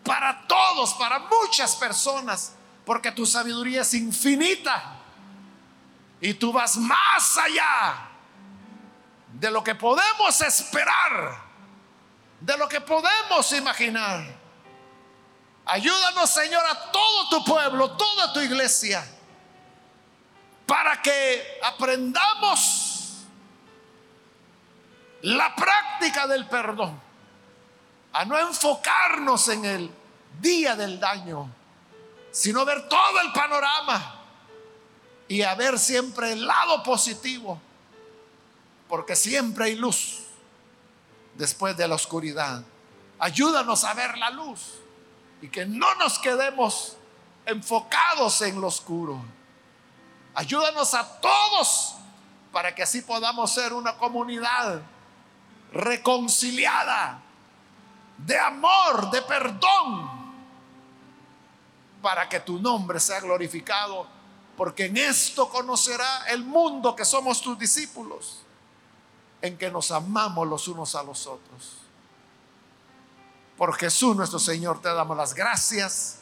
para 0.08 0.48
todos, 0.48 0.96
para 0.96 1.20
muchas 1.20 1.76
personas. 1.76 2.54
Porque 2.84 3.12
tu 3.12 3.26
sabiduría 3.26 3.82
es 3.82 3.94
infinita. 3.94 4.96
Y 6.20 6.34
tú 6.34 6.52
vas 6.52 6.78
más 6.78 7.38
allá 7.38 8.08
de 9.34 9.52
lo 9.52 9.64
que 9.64 9.76
podemos 9.76 10.42
esperar. 10.42 11.44
De 12.40 12.58
lo 12.58 12.68
que 12.68 12.82
podemos 12.82 13.52
imaginar. 13.52 14.26
Ayúdanos, 15.66 16.30
Señor, 16.30 16.66
a 16.66 16.92
todo 16.92 17.30
tu 17.30 17.44
pueblo, 17.44 17.92
toda 17.92 18.34
tu 18.34 18.40
iglesia 18.40 19.06
para 20.68 21.02
que 21.02 21.60
aprendamos 21.64 23.24
la 25.22 25.56
práctica 25.56 26.28
del 26.28 26.46
perdón, 26.46 27.02
a 28.14 28.26
no 28.26 28.38
enfocarnos 28.38 29.48
en 29.50 29.66
el 29.66 29.92
día 30.40 30.76
del 30.76 31.00
daño, 31.00 31.50
sino 32.32 32.66
ver 32.66 32.88
todo 32.88 33.22
el 33.22 33.32
panorama 33.32 34.22
y 35.28 35.42
a 35.42 35.56
ver 35.56 35.78
siempre 35.78 36.32
el 36.32 36.46
lado 36.46 36.84
positivo, 36.84 37.60
porque 38.88 39.16
siempre 39.16 39.66
hay 39.66 39.76
luz 39.76 40.24
después 41.36 41.76
de 41.76 41.88
la 41.88 41.96
oscuridad. 41.96 42.64
Ayúdanos 43.20 43.84
a 43.84 43.94
ver 43.94 44.18
la 44.18 44.30
luz 44.30 44.80
y 45.42 45.50
que 45.50 45.66
no 45.66 45.96
nos 45.96 46.20
quedemos 46.20 46.98
enfocados 47.46 48.42
en 48.42 48.60
lo 48.60 48.68
oscuro. 48.68 49.24
Ayúdanos 50.34 50.94
a 50.94 51.20
todos 51.20 51.96
para 52.52 52.76
que 52.76 52.84
así 52.84 53.02
podamos 53.02 53.52
ser 53.54 53.74
una 53.74 53.98
comunidad 53.98 54.82
reconciliada, 55.72 57.22
de 58.18 58.38
amor, 58.38 59.10
de 59.12 59.22
perdón, 59.22 60.18
para 62.02 62.28
que 62.28 62.40
tu 62.40 62.60
nombre 62.60 63.00
sea 63.00 63.20
glorificado, 63.20 64.08
porque 64.56 64.86
en 64.86 64.98
esto 64.98 65.50
conocerá 65.50 66.28
el 66.30 66.44
mundo 66.44 66.96
que 66.96 67.06
somos 67.06 67.42
tus 67.42 67.58
discípulos, 67.58 68.42
en 69.42 69.58
que 69.58 69.70
nos 69.70 69.92
amamos 69.92 70.48
los 70.48 70.68
unos 70.68 70.96
a 70.96 71.04
los 71.04 71.28
otros. 71.28 71.78
Por 73.58 73.76
Jesús 73.76 74.16
nuestro 74.16 74.40
Señor 74.40 74.82
te 74.82 74.90
damos 74.90 75.18
las 75.18 75.34
gracias. 75.34 76.20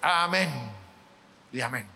Amén 0.00 0.72
y 1.52 1.60
amén. 1.60 1.95